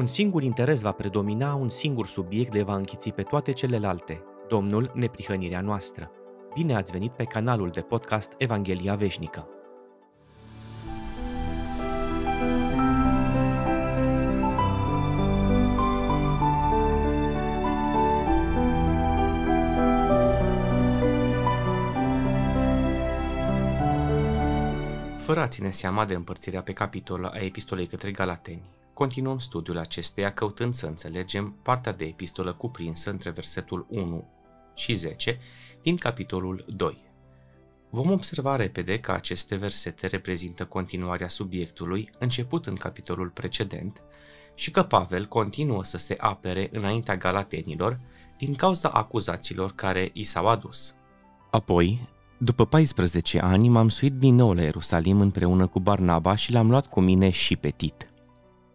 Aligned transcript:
Un 0.00 0.06
singur 0.06 0.42
interes 0.42 0.80
va 0.80 0.92
predomina, 0.92 1.54
un 1.54 1.68
singur 1.68 2.06
subiect 2.06 2.52
le 2.52 2.62
va 2.62 2.74
închiți 2.74 3.10
pe 3.10 3.22
toate 3.22 3.52
celelalte. 3.52 4.22
Domnul, 4.48 4.92
neprihănirea 4.94 5.60
noastră. 5.60 6.10
Bine 6.54 6.74
ați 6.74 6.92
venit 6.92 7.12
pe 7.12 7.24
canalul 7.24 7.70
de 7.70 7.80
podcast 7.80 8.34
Evanghelia 8.38 8.94
Veșnică. 8.94 9.48
Fără 25.18 25.40
a 25.40 25.48
ține 25.48 25.70
seama 25.70 26.04
de 26.04 26.14
împărțirea 26.14 26.62
pe 26.62 26.72
capitol 26.72 27.24
a 27.24 27.38
epistolei 27.38 27.86
către 27.86 28.10
Galateni, 28.10 28.78
continuăm 29.00 29.38
studiul 29.38 29.78
acesteia 29.78 30.32
căutând 30.32 30.74
să 30.74 30.86
înțelegem 30.86 31.54
partea 31.62 31.92
de 31.92 32.04
epistolă 32.04 32.52
cuprinsă 32.52 33.10
între 33.10 33.30
versetul 33.30 33.86
1 33.88 34.28
și 34.74 34.94
10 34.94 35.38
din 35.82 35.96
capitolul 35.96 36.64
2. 36.68 36.98
Vom 37.90 38.10
observa 38.10 38.56
repede 38.56 38.98
că 38.98 39.12
aceste 39.12 39.56
versete 39.56 40.06
reprezintă 40.06 40.64
continuarea 40.64 41.28
subiectului 41.28 42.10
început 42.18 42.66
în 42.66 42.74
capitolul 42.74 43.28
precedent 43.28 44.02
și 44.54 44.70
că 44.70 44.82
Pavel 44.82 45.26
continuă 45.26 45.84
să 45.84 45.98
se 45.98 46.16
apere 46.18 46.68
înaintea 46.72 47.16
galatenilor 47.16 48.00
din 48.38 48.54
cauza 48.54 48.88
acuzațiilor 48.88 49.72
care 49.74 50.10
i 50.12 50.22
s-au 50.22 50.48
adus. 50.48 50.94
Apoi, 51.50 52.08
după 52.38 52.64
14 52.64 53.38
ani 53.38 53.68
m-am 53.68 53.88
suit 53.88 54.12
din 54.12 54.34
nou 54.34 54.52
la 54.52 54.62
Ierusalim 54.62 55.20
împreună 55.20 55.66
cu 55.66 55.80
Barnaba 55.80 56.34
și 56.34 56.52
l-am 56.52 56.70
luat 56.70 56.86
cu 56.86 57.00
mine 57.00 57.30
și 57.30 57.56
pe 57.56 57.70
Tit. 57.70 58.09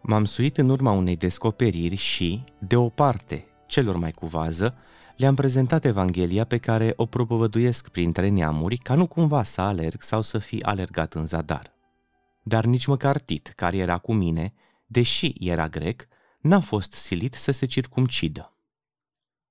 M-am 0.08 0.26
suit 0.26 0.58
în 0.58 0.70
urma 0.70 0.92
unei 0.92 1.16
descoperiri 1.16 1.96
și, 1.96 2.44
de 2.60 2.76
o 2.76 2.90
parte, 2.90 3.48
celor 3.68 3.96
mai 3.96 4.12
cu 4.12 4.26
vază, 4.26 4.78
le-am 5.18 5.36
prezentat 5.36 5.86
Evanghelia 5.86 6.44
pe 6.44 6.58
care 6.58 6.94
o 6.96 7.06
propovăduiesc 7.06 7.90
printre 7.90 8.30
neamuri 8.30 8.78
ca 8.78 8.96
nu 8.96 9.08
cumva 9.08 9.44
să 9.44 9.62
alerg 9.62 10.02
sau 10.02 10.22
să 10.22 10.38
fi 10.38 10.62
alergat 10.62 11.14
în 11.14 11.26
zadar. 11.26 11.74
Dar 12.44 12.66
nici 12.66 12.86
măcar 12.86 13.20
Tit, 13.20 13.48
care 13.48 13.78
era 13.78 13.98
cu 13.98 14.14
mine, 14.14 14.54
deși 14.86 15.34
era 15.40 15.68
grec, 15.68 16.08
n-a 16.40 16.60
fost 16.60 16.92
silit 16.92 17.34
să 17.34 17.52
se 17.52 17.66
circumcidă. 17.66 18.54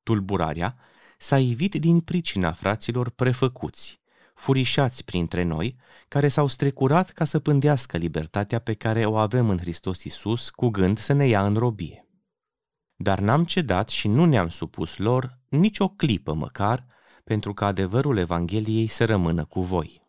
Tulburarea 0.03 0.77
s-a 1.19 1.39
ivit 1.39 1.75
din 1.75 2.01
pricina 2.01 2.53
fraților 2.53 3.11
prefăcuți, 3.11 4.01
furișați 4.35 5.05
printre 5.05 5.43
noi, 5.43 5.77
care 6.09 6.29
s-au 6.29 6.47
strecurat 6.47 7.11
ca 7.11 7.25
să 7.25 7.39
pândească 7.39 7.97
libertatea 7.97 8.59
pe 8.59 8.75
care 8.75 9.05
o 9.07 9.17
avem 9.17 9.49
în 9.49 9.59
Hristos 9.59 10.05
Isus 10.05 10.51
cu 10.51 10.69
gând 10.69 10.99
să 10.99 11.13
ne 11.13 11.27
ia 11.27 11.47
în 11.47 11.57
robie. 11.57 12.09
Dar 12.97 13.19
n-am 13.19 13.45
cedat 13.45 13.89
și 13.89 14.09
nu 14.09 14.25
ne-am 14.25 14.49
supus 14.49 14.97
lor 14.97 15.39
nici 15.49 15.79
o 15.79 15.89
clipă 15.89 16.33
măcar, 16.33 16.87
pentru 17.25 17.55
că 17.55 17.65
adevărul 17.65 18.17
Evangheliei 18.17 18.87
să 18.87 19.05
rămână 19.05 19.45
cu 19.45 19.61
voi. 19.61 20.03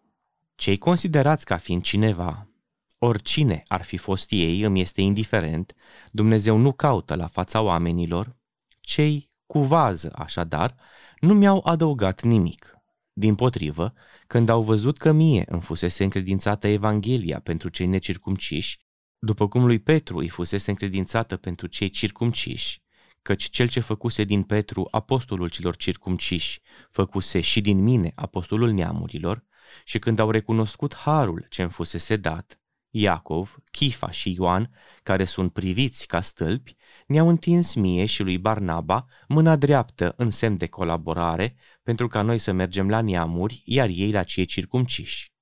Cei 0.56 0.78
considerați 0.78 1.46
ca 1.46 1.58
fiind 1.58 1.82
cineva, 1.82 2.50
oricine 2.98 3.64
ar 3.68 3.84
fi 3.84 3.98
fost 3.98 4.32
ei, 4.32 4.62
îmi 4.62 4.82
este 4.82 5.02
indiferent, 5.02 5.76
Dumnezeu 6.12 6.58
nu 6.58 6.72
caută 6.72 7.16
la 7.16 7.28
fața 7.28 7.62
oamenilor, 7.62 8.36
cei 8.80 9.30
cu 9.46 9.60
vază, 9.60 10.12
așadar, 10.16 10.76
nu 11.20 11.34
mi-au 11.34 11.62
adăugat 11.66 12.22
nimic. 12.22 12.75
Din 13.18 13.36
potrivă, 13.36 13.94
când 14.28 14.50
au 14.50 14.64
văzut 14.64 14.98
că 14.98 15.12
mie 15.12 15.44
îmi 15.48 15.62
fusese 15.62 16.04
încredințată 16.04 16.68
Evanghelia 16.68 17.40
pentru 17.40 17.70
cei 17.70 17.86
necircumciși, 17.86 18.80
după 19.20 19.48
cum 19.48 19.66
lui 19.66 19.80
Petru 19.80 20.18
îi 20.18 20.30
fusese 20.30 20.70
încredințată 20.70 21.38
pentru 21.38 21.68
cei 21.68 21.90
circumciși, 21.90 22.82
căci 23.22 23.50
cel 23.50 23.68
ce 23.68 23.80
făcuse 23.80 24.24
din 24.24 24.44
Petru 24.44 24.88
apostolul 24.92 25.50
celor 25.50 25.76
circumciși, 25.76 26.62
făcuse 26.92 27.40
și 27.40 27.62
din 27.62 27.84
mine 27.84 28.12
apostolul 28.16 28.72
neamurilor, 28.72 29.44
și 29.86 30.00
când 30.00 30.20
au 30.20 30.32
recunoscut 30.32 30.96
harul 30.96 31.46
ce 31.50 31.62
îmi 31.62 31.72
fusese 31.72 32.16
dat, 32.16 32.60
Iacov, 32.90 33.58
Chifa 33.72 34.12
și 34.12 34.34
Ioan, 34.34 34.72
care 35.04 35.26
sunt 35.26 35.54
priviți 35.54 36.08
ca 36.08 36.22
stâlpi, 36.22 36.76
ne-au 37.08 37.28
întins 37.28 37.74
mie 37.74 38.06
și 38.06 38.24
lui 38.24 38.38
Barnaba 38.38 39.06
mâna 39.28 39.56
dreaptă 39.56 40.14
în 40.18 40.30
semn 40.30 40.58
de 40.58 40.68
colaborare 40.68 41.56
pentru 41.86 42.08
ca 42.08 42.22
noi 42.22 42.38
să 42.38 42.52
mergem 42.52 42.90
la 42.90 43.02
neamuri, 43.02 43.62
iar 43.66 43.90
ei 43.92 44.12
la 44.12 44.24
cei 44.24 44.46
circumciși. 44.46 45.34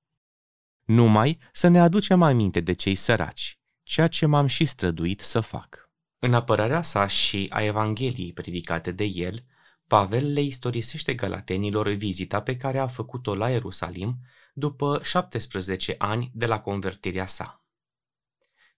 Numai 0.84 1.38
să 1.52 1.68
ne 1.68 1.80
aducem 1.80 2.22
aminte 2.22 2.60
de 2.60 2.72
cei 2.72 2.94
săraci, 2.94 3.58
ceea 3.82 4.08
ce 4.08 4.26
m-am 4.26 4.46
și 4.46 4.64
străduit 4.64 5.20
să 5.20 5.40
fac. 5.40 5.90
În 6.18 6.34
apărarea 6.34 6.82
sa 6.82 7.06
și 7.06 7.46
a 7.50 7.62
Evangheliei 7.62 8.32
predicate 8.32 8.92
de 8.92 9.04
el, 9.04 9.44
Pavel 9.86 10.32
le 10.32 10.40
istorisește 10.40 11.14
galatenilor 11.14 11.88
vizita 11.88 12.42
pe 12.42 12.56
care 12.56 12.78
a 12.78 12.86
făcut-o 12.86 13.34
la 13.34 13.50
Ierusalim 13.50 14.18
după 14.54 15.00
17 15.02 15.94
ani 15.98 16.30
de 16.34 16.46
la 16.46 16.60
convertirea 16.60 17.26
sa. 17.26 17.64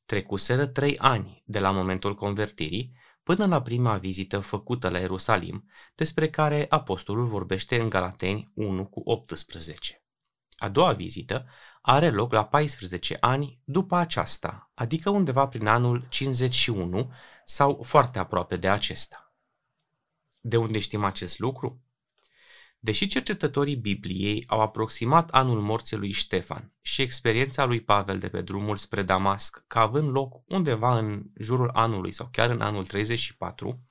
Trecuseră 0.05 0.67
trei 0.67 0.99
ani 0.99 1.43
de 1.47 1.59
la 1.59 1.71
momentul 1.71 2.15
convertirii 2.15 2.93
până 3.27 3.47
la 3.47 3.63
prima 3.63 3.99
vizită 3.99 4.41
făcută 4.41 4.89
la 4.89 4.99
Ierusalim, 4.99 5.71
despre 5.95 6.31
care 6.31 6.67
apostolul 6.69 7.27
vorbește 7.27 7.81
în 7.81 7.89
Galateni 7.89 8.51
1 8.55 8.87
cu 8.87 9.03
18. 9.05 10.05
A 10.57 10.69
doua 10.69 10.93
vizită 10.93 11.49
are 11.81 12.11
loc 12.11 12.33
la 12.33 12.47
14 12.47 13.17
ani 13.21 13.61
după 13.65 13.97
aceasta, 13.97 14.71
adică 14.75 15.11
undeva 15.11 15.49
prin 15.49 15.67
anul 15.67 16.07
51 16.09 17.13
sau 17.45 17.83
foarte 17.83 18.19
aproape 18.19 18.57
de 18.57 18.69
acesta. 18.69 19.35
De 20.41 20.57
unde 20.57 20.79
știm 20.79 21.05
acest 21.05 21.39
lucru? 21.39 21.86
Deși 22.87 23.07
cercetătorii 23.07 23.77
Bibliei 23.77 24.45
au 24.47 24.61
aproximat 24.61 25.31
anul 25.31 25.61
morții 25.61 25.97
lui 25.97 26.13
Ștefan 26.13 26.73
și 26.81 27.03
experiența 27.03 27.65
lui 27.65 27.81
Pavel 27.81 28.19
de 28.19 28.29
pe 28.29 28.41
drumul 28.41 28.77
spre 28.77 29.03
Damasc 29.03 29.65
ca 29.67 29.81
având 29.81 30.11
loc 30.11 30.43
undeva 30.45 30.99
în 30.99 31.23
jurul 31.41 31.71
anului 31.73 32.13
sau 32.13 32.29
chiar 32.33 32.51
în 32.51 32.61
anul 32.61 32.83
34, 32.83 33.83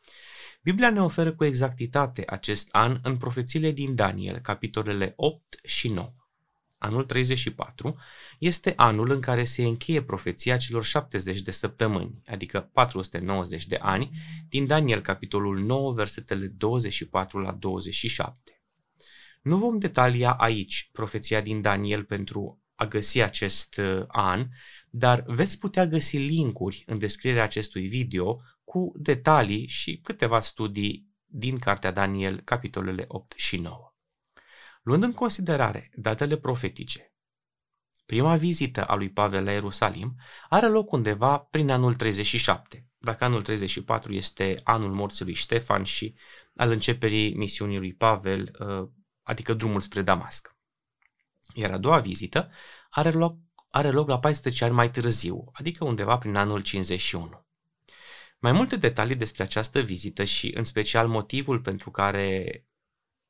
Biblia 0.62 0.90
ne 0.90 1.02
oferă 1.02 1.34
cu 1.34 1.46
exactitate 1.46 2.24
acest 2.28 2.70
an 2.72 3.00
în 3.04 3.18
profețiile 3.18 3.72
din 3.72 3.96
Daniel, 3.96 4.40
capitolele 4.40 5.14
8 5.16 5.60
și 5.64 5.90
9. 5.90 6.14
Anul 6.78 7.04
34 7.04 7.96
este 8.40 8.74
anul 8.76 9.12
în 9.12 9.20
care 9.20 9.44
se 9.44 9.64
încheie 9.64 10.02
profeția 10.02 10.58
celor 10.58 10.84
70 10.84 11.42
de 11.42 11.52
săptămâni, 11.52 12.22
adică 12.28 12.70
490 12.74 13.66
de 13.66 13.78
ani, 13.82 14.12
din 14.50 14.68
Daniel 14.68 15.02
capitolul 15.02 15.60
9, 15.60 15.94
versetele 15.94 16.46
24 16.46 17.40
la 17.40 17.52
27. 17.52 18.55
Nu 19.46 19.58
vom 19.58 19.80
detalia 19.80 20.32
aici 20.32 20.90
profeția 20.92 21.42
din 21.42 21.62
Daniel 21.62 22.04
pentru 22.04 22.64
a 22.76 22.86
găsi 22.86 23.22
acest 23.22 23.78
uh, 23.78 24.04
an, 24.08 24.48
dar 24.90 25.24
veți 25.28 25.60
putea 25.60 25.88
găsi 25.88 26.18
linkuri 26.18 26.84
în 26.86 26.98
descrierea 26.98 27.44
acestui 27.44 27.88
video 27.88 28.42
cu 28.64 28.92
detalii 28.96 29.68
și 29.68 30.00
câteva 30.04 30.40
studii 30.40 31.08
din 31.26 31.58
cartea 31.58 31.92
Daniel, 31.92 32.42
capitolele 32.42 33.06
8 33.08 33.34
și 33.38 33.58
9. 33.58 33.94
Luând 34.84 35.04
în 35.04 35.14
considerare 35.14 35.92
datele 35.96 36.38
profetice, 36.38 37.14
prima 38.06 38.36
vizită 38.36 38.86
a 38.86 38.96
lui 38.96 39.10
Pavel 39.10 39.44
la 39.44 39.52
Ierusalim 39.52 40.16
are 40.50 40.68
loc 40.68 40.92
undeva 40.92 41.38
prin 41.38 41.70
anul 41.70 41.94
37, 41.94 42.88
dacă 42.98 43.24
anul 43.24 43.42
34 43.42 44.14
este 44.14 44.62
anul 44.64 44.94
morții 44.94 45.26
lui 45.26 45.34
Ștefan 45.34 45.84
și 45.84 46.16
al 46.56 46.72
începerii 46.72 47.36
misiunii 47.36 47.78
lui 47.78 47.94
Pavel 47.94 48.56
uh, 48.60 48.90
adică 49.26 49.54
drumul 49.54 49.80
spre 49.80 50.02
Damasc. 50.02 50.56
Iar 51.54 51.72
a 51.72 51.78
doua 51.78 52.00
vizită 52.00 52.52
are 52.90 53.12
loc, 53.12 53.38
are 53.70 53.92
loc 53.92 54.08
la 54.08 54.20
14 54.20 54.64
ani 54.64 54.74
mai 54.74 54.92
târziu, 54.92 55.50
adică 55.54 55.86
undeva 55.86 56.18
prin 56.18 56.36
anul 56.36 56.62
51. 56.62 57.46
Mai 58.40 58.52
multe 58.52 58.76
detalii 58.76 59.16
despre 59.16 59.44
această 59.44 59.80
vizită 59.80 60.24
și 60.24 60.52
în 60.58 60.64
special 60.64 61.08
motivul 61.08 61.62
pentru 61.62 61.92
care 61.92 62.66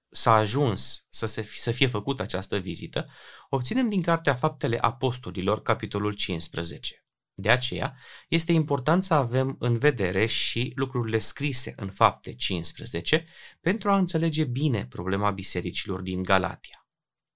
s-a 0.09 0.33
ajuns 0.35 1.05
să, 1.09 1.25
se, 1.25 1.43
să 1.43 1.71
fie 1.71 1.87
făcută 1.87 2.21
această 2.21 2.57
vizită, 2.57 3.09
obținem 3.49 3.89
din 3.89 4.01
Cartea 4.01 4.33
Faptele 4.33 4.77
Apostolilor, 4.79 5.61
capitolul 5.61 6.13
15. 6.13 7.04
De 7.37 7.49
aceea, 7.49 7.97
este 8.27 8.51
important 8.51 9.03
să 9.03 9.13
avem 9.13 9.55
în 9.59 9.77
vedere 9.77 10.25
și 10.25 10.71
lucrurile 10.75 11.17
scrise 11.17 11.73
în 11.75 11.89
fapte 11.89 12.33
15 12.33 13.25
pentru 13.61 13.91
a 13.91 13.97
înțelege 13.97 14.43
bine 14.43 14.85
problema 14.85 15.31
bisericilor 15.31 16.01
din 16.01 16.23
Galatia. 16.23 16.87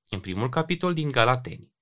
În 0.09 0.19
primul 0.19 0.49
capitol 0.49 0.93
din 0.93 1.11
Galateni, 1.11 1.73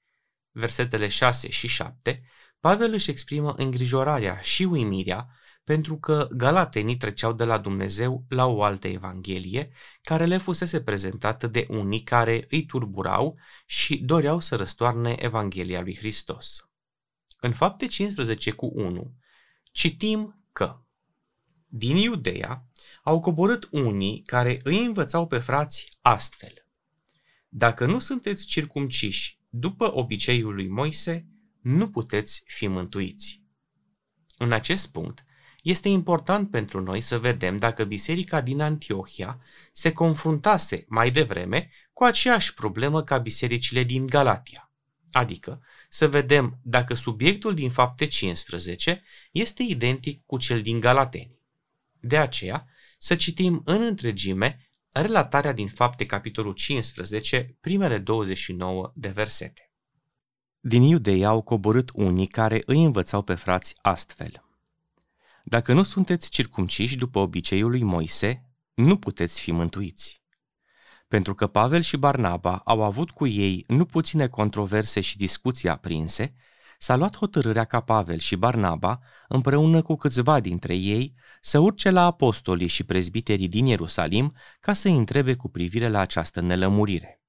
versetele 0.52 1.08
6 1.08 1.50
și 1.50 1.68
7, 1.68 2.24
Pavel 2.60 2.94
își 2.94 3.10
exprimă 3.10 3.54
îngrijorarea 3.58 4.40
și 4.40 4.64
uimirea 4.64 5.28
pentru 5.64 5.98
că 5.98 6.28
galatenii 6.32 6.98
treceau 6.98 7.34
de 7.34 7.44
la 7.44 7.58
Dumnezeu 7.58 8.26
la 8.30 8.46
o 8.46 8.64
altă 8.64 8.88
evanghelie 8.88 9.72
care 10.02 10.26
le 10.26 10.38
fusese 10.38 10.82
prezentată 10.82 11.48
de 11.48 11.66
unii 11.70 12.04
care 12.04 12.46
îi 12.50 12.66
turburau 12.66 13.40
și 13.66 13.98
doreau 13.98 14.40
să 14.40 14.56
răstoarne 14.56 15.16
Evanghelia 15.20 15.82
lui 15.82 15.98
Hristos. 15.98 16.70
În 17.40 17.54
fapte 17.54 17.86
15 17.86 18.52
cu 18.52 18.72
1 18.74 19.14
citim 19.72 20.44
că 20.52 20.82
Din 21.68 21.96
Iudeea 21.96 22.66
au 23.04 23.20
coborât 23.20 23.68
unii 23.72 24.24
care 24.26 24.60
îi 24.64 24.86
învățau 24.86 25.28
pe 25.28 25.40
frați 25.40 25.90
astfel. 26.02 26.66
Dacă 27.50 27.86
nu 27.86 28.00
sunteți 28.00 28.46
circumciși 28.46 29.40
după 29.50 29.96
obiceiul 29.96 30.54
lui 30.54 30.68
Moise, 30.68 31.28
nu 31.62 31.90
puteți 31.90 32.44
fi 32.46 32.68
mântuiți. 32.68 33.42
În 34.38 34.52
acest 34.52 34.92
punct, 34.92 35.26
este 35.62 35.90
important 35.90 36.52
pentru 36.52 36.82
noi 36.82 37.02
să 37.02 37.20
vedem 37.20 37.58
dacă 37.58 37.84
biserica 37.84 38.42
din 38.42 38.62
Antiohia 38.62 39.42
se 39.74 39.92
confruntase 39.92 40.86
mai 40.88 41.12
devreme 41.12 41.70
cu 41.94 42.04
aceeași 42.04 42.54
problemă 42.54 43.04
ca 43.04 43.18
bisericile 43.18 43.84
din 43.84 44.06
Galatia. 44.06 44.72
Adică 45.12 45.62
să 45.98 46.08
vedem 46.08 46.60
dacă 46.64 46.94
subiectul 46.94 47.54
din 47.54 47.70
fapte 47.70 48.06
15 48.06 49.04
este 49.32 49.64
identic 49.64 50.26
cu 50.26 50.38
cel 50.38 50.62
din 50.62 50.80
Galateni. 50.80 51.40
De 52.00 52.18
aceea, 52.18 52.68
să 52.98 53.16
citim 53.16 53.62
în 53.66 53.82
întregime 53.82 54.70
relatarea 54.92 55.54
din 55.54 55.68
fapte 55.68 56.06
capitolul 56.06 56.54
15, 56.54 57.58
primele 57.62 57.98
29 57.98 58.92
de 58.96 59.08
versete. 59.10 59.72
Din 60.60 60.82
Iudeia 60.82 61.28
au 61.28 61.42
coborât 61.42 61.90
unii 61.94 62.28
care 62.28 62.62
îi 62.66 62.84
învățau 62.84 63.22
pe 63.22 63.36
frați 63.36 63.76
astfel. 63.82 64.46
Dacă 65.44 65.74
nu 65.74 65.84
sunteți 65.84 66.30
circumciși 66.30 66.96
după 66.96 67.20
obiceiul 67.20 67.70
lui 67.70 67.84
Moise, 67.84 68.50
nu 68.74 68.98
puteți 68.98 69.40
fi 69.40 69.52
mântuiți. 69.52 70.22
Pentru 71.08 71.36
că 71.36 71.48
Pavel 71.48 71.82
și 71.82 71.98
Barnaba 71.98 72.62
au 72.66 72.84
avut 72.84 73.12
cu 73.12 73.28
ei 73.28 73.64
nu 73.68 73.86
puține 73.86 74.28
controverse 74.28 75.02
și 75.02 75.18
discuții 75.18 75.70
aprinse, 75.70 76.34
s-a 76.78 76.96
luat 76.96 77.18
hotărârea 77.18 77.64
ca 77.64 77.80
Pavel 77.80 78.18
și 78.18 78.36
Barnaba, 78.36 79.00
împreună 79.28 79.82
cu 79.82 79.96
câțiva 79.96 80.40
dintre 80.40 80.76
ei, 80.76 81.14
să 81.42 81.60
urce 81.60 81.90
la 81.90 82.06
apostolii 82.06 82.68
și 82.68 82.84
prezbiterii 82.84 83.48
din 83.48 83.66
Ierusalim 83.66 84.36
ca 84.60 84.74
să-i 84.74 84.98
întrebe 84.98 85.36
cu 85.36 85.50
privire 85.50 85.90
la 85.90 86.00
această 86.00 86.42
nelămurire. 86.42 87.22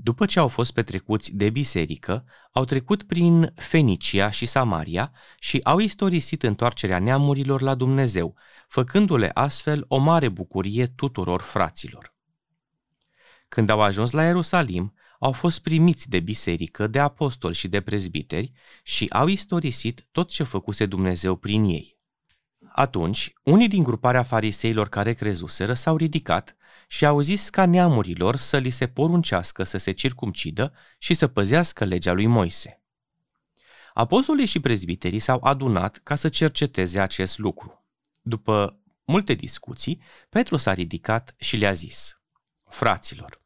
După 0.00 0.26
ce 0.26 0.38
au 0.38 0.48
fost 0.48 0.72
petrecuți 0.72 1.34
de 1.34 1.50
biserică, 1.50 2.24
au 2.52 2.64
trecut 2.64 3.02
prin 3.02 3.52
Fenicia 3.56 4.30
și 4.30 4.46
Samaria 4.46 5.12
și 5.38 5.60
au 5.62 5.78
istorisit 5.78 6.42
întoarcerea 6.42 6.98
neamurilor 6.98 7.60
la 7.60 7.74
Dumnezeu, 7.74 8.34
făcându-le 8.68 9.30
astfel 9.34 9.84
o 9.88 9.96
mare 9.96 10.28
bucurie 10.28 10.86
tuturor 10.86 11.40
fraților. 11.40 12.17
Când 13.48 13.68
au 13.68 13.80
ajuns 13.80 14.10
la 14.10 14.24
Ierusalim, 14.24 14.94
au 15.18 15.32
fost 15.32 15.58
primiți 15.58 16.08
de 16.08 16.20
biserică, 16.20 16.86
de 16.86 16.98
apostoli 16.98 17.54
și 17.54 17.68
de 17.68 17.80
prezbiteri 17.80 18.52
și 18.82 19.06
au 19.10 19.26
istorisit 19.26 20.06
tot 20.12 20.28
ce 20.28 20.42
făcuse 20.42 20.86
Dumnezeu 20.86 21.36
prin 21.36 21.64
ei. 21.64 21.98
Atunci, 22.72 23.32
unii 23.42 23.68
din 23.68 23.82
gruparea 23.82 24.22
fariseilor 24.22 24.88
care 24.88 25.12
crezuseră 25.12 25.74
s-au 25.74 25.96
ridicat 25.96 26.56
și 26.88 27.06
au 27.06 27.20
zis 27.20 27.50
ca 27.50 27.66
neamurilor 27.66 28.36
să 28.36 28.58
li 28.58 28.70
se 28.70 28.86
poruncească 28.86 29.64
să 29.64 29.78
se 29.78 29.92
circumcidă 29.92 30.72
și 30.98 31.14
să 31.14 31.26
păzească 31.26 31.84
legea 31.84 32.12
lui 32.12 32.26
Moise. 32.26 32.82
Apostolii 33.94 34.46
și 34.46 34.60
prezbiterii 34.60 35.18
s-au 35.18 35.40
adunat 35.42 36.00
ca 36.02 36.14
să 36.14 36.28
cerceteze 36.28 37.00
acest 37.00 37.38
lucru. 37.38 37.84
După 38.22 38.80
multe 39.04 39.34
discuții, 39.34 40.02
Petru 40.28 40.56
s-a 40.56 40.72
ridicat 40.72 41.34
și 41.38 41.56
le-a 41.56 41.72
zis, 41.72 42.20
Fraților, 42.68 43.42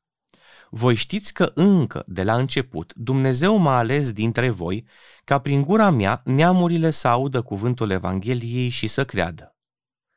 voi 0.70 0.94
știți 0.94 1.32
că 1.32 1.50
încă 1.54 2.04
de 2.06 2.22
la 2.22 2.36
început 2.36 2.92
Dumnezeu 2.96 3.56
m-a 3.56 3.76
ales 3.76 4.12
dintre 4.12 4.50
voi 4.50 4.86
ca 5.24 5.38
prin 5.38 5.62
gura 5.62 5.90
mea 5.90 6.20
neamurile 6.24 6.90
să 6.90 7.08
audă 7.08 7.42
cuvântul 7.42 7.90
Evangheliei 7.90 8.68
și 8.68 8.86
să 8.86 9.04
creadă. 9.04 9.56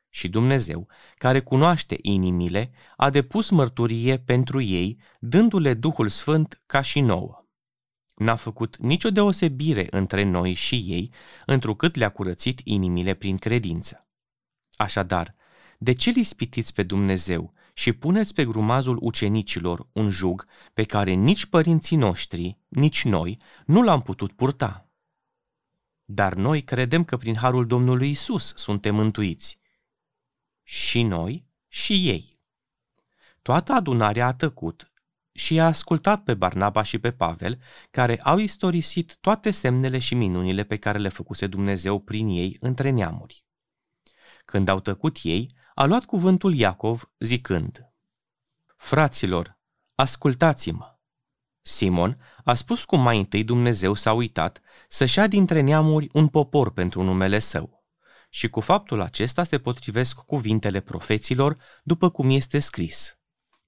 Și 0.08 0.28
Dumnezeu, 0.28 0.88
care 1.14 1.40
cunoaște 1.40 1.98
inimile, 2.02 2.70
a 2.96 3.10
depus 3.10 3.50
mărturie 3.50 4.18
pentru 4.18 4.60
ei, 4.60 4.98
dându-le 5.18 5.74
Duhul 5.74 6.08
Sfânt 6.08 6.62
ca 6.66 6.80
și 6.80 7.00
nouă. 7.00 7.46
N-a 8.14 8.34
făcut 8.34 8.76
nicio 8.76 9.10
deosebire 9.10 9.86
între 9.90 10.22
noi 10.22 10.54
și 10.54 10.74
ei, 10.74 11.12
întrucât 11.46 11.96
le-a 11.96 12.08
curățit 12.08 12.60
inimile 12.64 13.14
prin 13.14 13.36
credință. 13.36 14.06
Așadar, 14.76 15.34
de 15.78 15.92
ce 15.92 16.10
li 16.10 16.22
spitiți 16.22 16.72
pe 16.72 16.82
Dumnezeu 16.82 17.52
și 17.78 17.92
puneți 17.92 18.34
pe 18.34 18.44
grumazul 18.44 18.98
ucenicilor 19.00 19.88
un 19.92 20.10
jug 20.10 20.46
pe 20.72 20.84
care 20.84 21.10
nici 21.10 21.46
părinții 21.46 21.96
noștri, 21.96 22.58
nici 22.68 23.04
noi, 23.04 23.40
nu 23.66 23.82
l-am 23.82 24.02
putut 24.02 24.32
purta? 24.32 24.88
Dar 26.04 26.34
noi 26.34 26.62
credem 26.62 27.04
că 27.04 27.16
prin 27.16 27.36
harul 27.36 27.66
Domnului 27.66 28.10
Isus 28.10 28.52
suntem 28.54 28.94
mântuiți. 28.94 29.58
Și 30.62 31.02
noi, 31.02 31.46
și 31.68 32.08
ei. 32.08 32.28
Toată 33.42 33.72
adunarea 33.72 34.26
a 34.26 34.34
tăcut 34.34 34.92
și 35.32 35.54
i-a 35.54 35.66
ascultat 35.66 36.22
pe 36.22 36.34
Barnaba 36.34 36.82
și 36.82 36.98
pe 36.98 37.12
Pavel, 37.12 37.60
care 37.90 38.20
au 38.20 38.38
istorisit 38.38 39.16
toate 39.20 39.50
semnele 39.50 39.98
și 39.98 40.14
minunile 40.14 40.64
pe 40.64 40.76
care 40.76 40.98
le 40.98 41.08
făcuse 41.08 41.46
Dumnezeu 41.46 42.00
prin 42.00 42.28
ei 42.28 42.56
între 42.60 42.90
neamuri. 42.90 43.44
Când 44.44 44.68
au 44.68 44.80
tăcut 44.80 45.18
ei, 45.22 45.55
a 45.78 45.84
luat 45.84 46.04
cuvântul 46.04 46.54
Iacov 46.54 47.10
zicând, 47.18 47.92
Fraților, 48.76 49.58
ascultați-mă! 49.94 50.98
Simon 51.62 52.18
a 52.44 52.54
spus 52.54 52.84
cum 52.84 53.00
mai 53.00 53.18
întâi 53.18 53.44
Dumnezeu 53.44 53.94
s-a 53.94 54.12
uitat 54.12 54.60
să-și 54.88 55.18
ia 55.18 55.26
dintre 55.26 55.60
neamuri 55.60 56.08
un 56.12 56.28
popor 56.28 56.72
pentru 56.72 57.02
numele 57.02 57.38
său. 57.38 57.84
Și 58.30 58.48
cu 58.48 58.60
faptul 58.60 59.00
acesta 59.00 59.44
se 59.44 59.58
potrivesc 59.58 60.18
cuvintele 60.18 60.80
profeților, 60.80 61.56
după 61.82 62.10
cum 62.10 62.30
este 62.30 62.58
scris. 62.58 63.18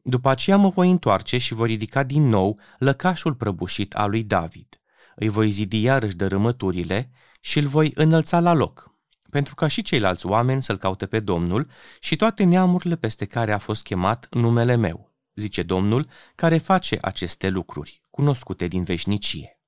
După 0.02 0.28
aceea 0.28 0.56
mă 0.56 0.69
voi 0.69 0.90
întoarce 0.90 1.38
și 1.38 1.54
voi 1.54 1.69
ridica 1.69 2.02
din 2.02 2.22
nou 2.22 2.61
lăcașul 2.78 3.34
prăbușit 3.34 3.94
al 3.94 4.11
lui 4.11 4.25
David. 4.25 4.81
Îi 5.14 5.28
voi 5.28 5.50
zidi 5.50 5.82
iarăși 5.82 6.16
dărâmăturile 6.16 7.11
și 7.40 7.58
îl 7.58 7.66
voi 7.66 7.93
înălța 7.94 8.40
la 8.40 8.52
loc, 8.52 8.98
pentru 9.30 9.54
ca 9.54 9.66
și 9.66 9.82
ceilalți 9.82 10.26
oameni 10.26 10.62
să-L 10.62 10.78
caute 10.78 11.06
pe 11.06 11.20
Domnul 11.20 11.70
și 12.00 12.16
toate 12.16 12.44
neamurile 12.44 12.96
peste 12.96 13.25
care 13.25 13.52
a 13.52 13.58
fost 13.58 13.82
chemat 13.82 14.26
numele 14.30 14.76
meu, 14.76 15.14
zice 15.34 15.62
Domnul, 15.62 16.08
care 16.34 16.58
face 16.58 16.98
aceste 17.00 17.48
lucruri, 17.48 18.02
cunoscute 18.10 18.66
din 18.66 18.84
veșnicie. 18.84 19.60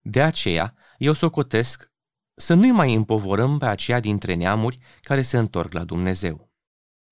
De 0.00 0.22
aceea, 0.22 0.74
eu 0.98 1.12
socotesc 1.12 1.90
să 2.34 2.54
nu-i 2.54 2.70
mai 2.70 2.94
împovorăm 2.94 3.58
pe 3.58 3.66
aceia 3.66 4.00
dintre 4.00 4.34
neamuri 4.34 4.78
care 5.00 5.22
se 5.22 5.38
întorc 5.38 5.72
la 5.72 5.84
Dumnezeu, 5.84 6.50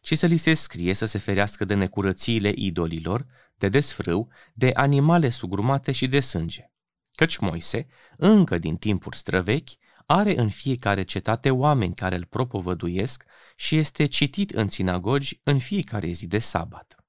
ci 0.01 0.19
să 0.19 0.27
li 0.27 0.37
se 0.37 0.55
scrie 0.55 0.95
să 0.95 1.07
se 1.07 1.19
ferească 1.19 1.65
de 1.65 1.75
necurățiile 1.75 2.53
idolilor, 2.55 3.27
de 3.55 3.69
desfrâu, 3.69 4.29
de 4.55 4.71
animale 4.75 5.29
sugrumate 5.29 5.93
și 5.93 6.07
de 6.07 6.21
sânge. 6.21 6.71
Căci 7.15 7.37
Moise, 7.37 7.87
încă 8.17 8.59
din 8.59 8.77
timpuri 8.77 9.17
străvechi, 9.17 9.71
are 10.11 10.39
în 10.39 10.49
fiecare 10.49 11.03
cetate 11.03 11.51
oameni 11.51 11.95
care 11.95 12.15
îl 12.15 12.25
propovăduiesc 12.25 13.25
și 13.57 13.77
este 13.77 14.07
citit 14.07 14.51
în 14.51 14.69
sinagogi 14.69 15.41
în 15.43 15.59
fiecare 15.59 16.11
zi 16.11 16.27
de 16.27 16.39
sabat. 16.39 17.05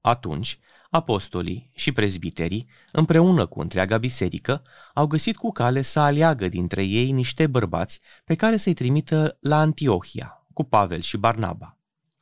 Atunci, 0.00 0.58
apostolii 0.90 1.70
și 1.74 1.92
prezbiterii, 1.92 2.68
împreună 2.92 3.46
cu 3.46 3.60
întreaga 3.60 3.98
biserică, 3.98 4.62
au 4.94 5.06
găsit 5.06 5.36
cu 5.36 5.50
cale 5.50 5.82
să 5.82 6.00
aleagă 6.00 6.48
dintre 6.48 6.82
ei 6.82 7.10
niște 7.10 7.46
bărbați 7.46 8.00
pe 8.24 8.34
care 8.34 8.56
să-i 8.56 8.74
trimită 8.74 9.38
la 9.40 9.58
Antiohia, 9.60 10.46
cu 10.52 10.64
Pavel 10.64 11.00
și 11.00 11.16
Barnaba, 11.16 11.78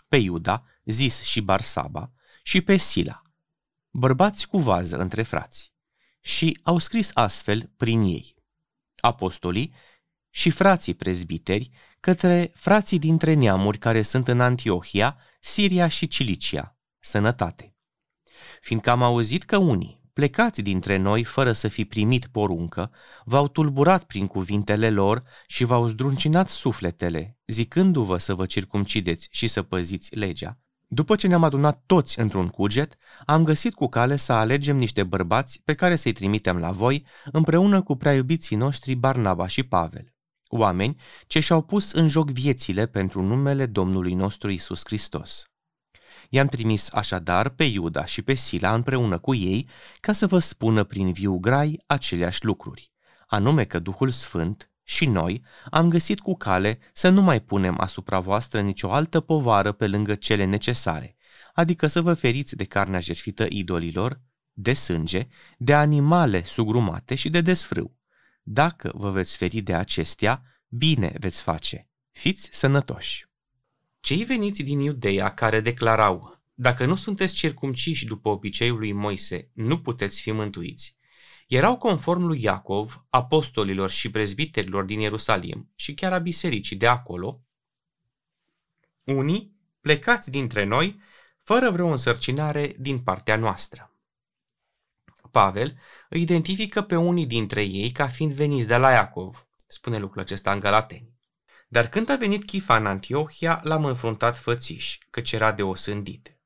pe 0.09 0.17
Iuda, 0.17 0.65
zis 0.85 1.23
și 1.23 1.41
Barsaba, 1.41 2.13
și 2.43 2.61
pe 2.61 2.77
Sila, 2.77 3.23
bărbați 3.91 4.49
cu 4.49 4.59
vază 4.59 4.97
între 4.97 5.23
frați, 5.23 5.73
și 6.21 6.59
au 6.63 6.79
scris 6.79 7.11
astfel 7.15 7.71
prin 7.77 8.03
ei 8.03 8.37
apostolii 9.01 9.75
și 10.31 10.51
frații 10.51 10.95
prezbiteri 10.95 11.71
către 12.01 12.51
frații 12.55 12.99
dintre 12.99 13.33
neamuri 13.33 13.79
care 13.79 14.03
sunt 14.03 14.29
în 14.29 14.41
Antiohia, 14.41 15.17
Siria 15.41 15.89
și 15.89 16.07
Cilicia. 16.07 16.77
Sănătate! 16.99 17.77
Fiindcă 18.61 18.91
am 18.91 19.03
auzit 19.03 19.45
că 19.45 19.57
unii, 19.57 20.03
plecați 20.13 20.63
dintre 20.63 20.97
noi 20.97 21.25
fără 21.25 21.53
să 21.53 21.69
fi 21.69 21.85
primit 21.85 22.27
poruncă, 22.27 22.93
v-au 23.25 23.49
tulburat 23.49 24.05
prin 24.05 24.27
cuvintele 24.27 24.91
lor 24.91 25.23
și 25.47 25.65
v-au 25.65 25.89
zdruncinat 25.89 26.49
sufletele, 26.49 27.39
zicându-vă 27.47 28.17
să 28.19 28.35
vă 28.35 28.47
circumcideți 28.47 29.29
și 29.31 29.47
să 29.47 29.63
păziți 29.63 30.15
legea, 30.15 30.61
după 30.91 31.17
ce 31.17 31.27
ne-am 31.27 31.45
adunat 31.45 31.83
toți 31.87 32.21
într-un 32.21 32.49
cuget, 32.49 32.95
am 33.27 33.45
găsit 33.45 33.75
cu 33.75 33.89
cale 33.89 34.17
să 34.17 34.33
alegem 34.33 34.77
niște 34.77 35.05
bărbați 35.05 35.61
pe 35.65 35.75
care 35.75 35.97
să-i 35.97 36.13
trimitem 36.13 36.59
la 36.59 36.71
voi, 36.71 37.07
împreună 37.33 37.83
cu 37.83 37.97
prea 37.97 38.15
iubiții 38.15 38.57
noștri 38.57 38.95
Barnaba 38.95 39.47
și 39.47 39.63
Pavel. 39.63 40.15
Oameni 40.47 41.01
ce 41.27 41.41
și-au 41.41 41.63
pus 41.63 41.93
în 41.93 42.09
joc 42.09 42.31
viețile 42.31 42.87
pentru 42.87 43.23
numele 43.23 43.67
Domnului 43.67 44.15
nostru 44.15 44.51
Isus 44.51 44.81
Hristos. 44.85 45.51
I-am 46.31 46.47
trimis 46.47 46.93
așadar 46.93 47.49
pe 47.49 47.65
Iuda 47.65 48.05
și 48.05 48.23
pe 48.23 48.35
Sila 48.35 48.75
împreună 48.75 49.19
cu 49.19 49.35
ei 49.35 49.69
ca 50.01 50.13
să 50.13 50.27
vă 50.27 50.39
spună 50.39 50.85
prin 50.85 51.13
viu 51.13 51.39
grai 51.39 51.83
aceleași 51.87 52.45
lucruri, 52.45 52.93
anume 53.27 53.65
că 53.65 53.79
Duhul 53.79 54.11
Sfânt 54.11 54.71
și 54.89 55.07
noi 55.07 55.45
am 55.71 55.89
găsit 55.89 56.21
cu 56.21 56.37
cale 56.37 56.79
să 56.93 57.09
nu 57.09 57.23
mai 57.23 57.41
punem 57.41 57.81
asupra 57.81 58.21
voastră 58.21 58.61
nicio 58.61 58.93
altă 58.93 59.21
povară 59.21 59.73
pe 59.73 59.87
lângă 59.87 60.15
cele 60.15 60.45
necesare, 60.45 61.17
adică 61.55 61.87
să 61.87 62.03
vă 62.03 62.15
feriți 62.15 62.57
de 62.57 62.65
carnea 62.65 63.01
jertfită 63.01 63.47
idolilor, 63.49 64.21
de 64.53 64.73
sânge, 64.73 65.27
de 65.59 65.75
animale 65.75 66.45
sugrumate 66.45 67.15
și 67.15 67.31
de 67.31 67.41
desfrâu. 67.41 67.97
Dacă 68.43 68.93
vă 68.95 69.11
veți 69.11 69.37
feri 69.37 69.61
de 69.61 69.75
acestea, 69.75 70.43
bine 70.69 71.13
veți 71.19 71.43
face. 71.43 71.89
Fiți 72.13 72.49
sănătoși! 72.53 73.27
Cei 74.01 74.25
veniți 74.25 74.63
din 74.63 74.81
Iudeea 74.81 75.35
care 75.35 75.61
declarau, 75.61 76.43
dacă 76.55 76.87
nu 76.87 76.95
sunteți 76.95 77.35
circumciși 77.35 78.07
după 78.07 78.29
obiceiul 78.29 78.79
lui 78.79 78.93
Moise, 78.93 79.51
nu 79.53 79.81
puteți 79.81 80.21
fi 80.21 80.33
mântuiți, 80.33 80.98
erau 81.49 81.77
conform 81.77 82.23
lui 82.23 82.43
Iacov, 82.43 83.05
apostolilor 83.09 83.91
și 83.91 84.11
prezbiterilor 84.11 84.85
din 84.85 85.01
Ierusalim 85.01 85.73
și 85.75 85.95
chiar 85.95 86.13
a 86.13 86.19
bisericii 86.19 86.77
de 86.77 86.87
acolo, 86.87 87.41
unii 89.05 89.57
plecați 89.81 90.31
dintre 90.31 90.65
noi 90.65 91.01
fără 91.43 91.71
vreo 91.71 91.87
însărcinare 91.87 92.75
din 92.79 93.03
partea 93.03 93.37
noastră. 93.37 93.93
Pavel 95.31 95.79
îi 96.09 96.21
identifică 96.21 96.83
pe 96.83 96.97
unii 96.97 97.27
dintre 97.27 97.63
ei 97.63 97.91
ca 97.91 98.09
fiind 98.09 98.33
veniți 98.33 98.67
de 98.67 98.77
la 98.77 98.91
Iacov, 98.91 99.47
spune 99.67 99.99
lucrul 99.99 100.21
acesta 100.21 100.53
în 100.53 100.61
Galateni. 100.61 101.17
Dar 101.69 101.89
când 101.89 102.09
a 102.09 102.17
venit 102.17 102.45
Chifa 102.45 102.77
în 102.77 102.87
Antiohia, 102.87 103.61
l-am 103.65 103.85
înfruntat 103.85 104.39
fățiș, 104.39 104.99
căci 105.11 105.33
era 105.33 105.53
de 105.53 105.63
osândit. 105.63 106.37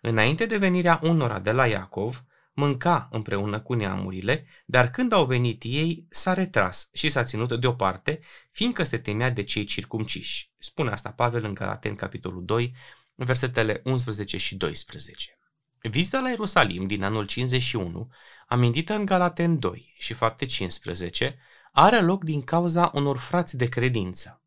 Înainte 0.00 0.46
de 0.46 0.56
venirea 0.56 1.00
unora 1.02 1.38
de 1.38 1.52
la 1.52 1.66
Iacov, 1.66 2.24
mânca 2.60 3.08
împreună 3.10 3.60
cu 3.60 3.74
neamurile, 3.74 4.46
dar 4.66 4.90
când 4.90 5.12
au 5.12 5.24
venit 5.26 5.62
ei, 5.64 6.06
s-a 6.08 6.34
retras 6.34 6.88
și 6.92 7.08
s-a 7.08 7.24
ținut 7.24 7.60
deoparte, 7.60 8.20
fiindcă 8.50 8.82
se 8.84 8.98
temea 8.98 9.30
de 9.30 9.42
cei 9.42 9.64
circumciși. 9.64 10.52
Spune 10.58 10.90
asta 10.90 11.10
Pavel 11.10 11.44
în 11.44 11.54
Galaten, 11.54 11.94
capitolul 11.94 12.44
2, 12.44 12.74
versetele 13.14 13.80
11 13.84 14.36
și 14.36 14.56
12. 14.56 15.38
Vizita 15.82 16.20
la 16.20 16.28
Ierusalim 16.28 16.86
din 16.86 17.02
anul 17.02 17.26
51, 17.26 18.10
amintită 18.48 18.94
în 18.94 19.04
Galaten 19.04 19.58
2 19.58 19.94
și 19.98 20.14
fapte 20.14 20.46
15, 20.46 21.38
are 21.72 22.00
loc 22.00 22.24
din 22.24 22.42
cauza 22.42 22.90
unor 22.94 23.18
frați 23.18 23.56
de 23.56 23.68
credință. 23.68 24.42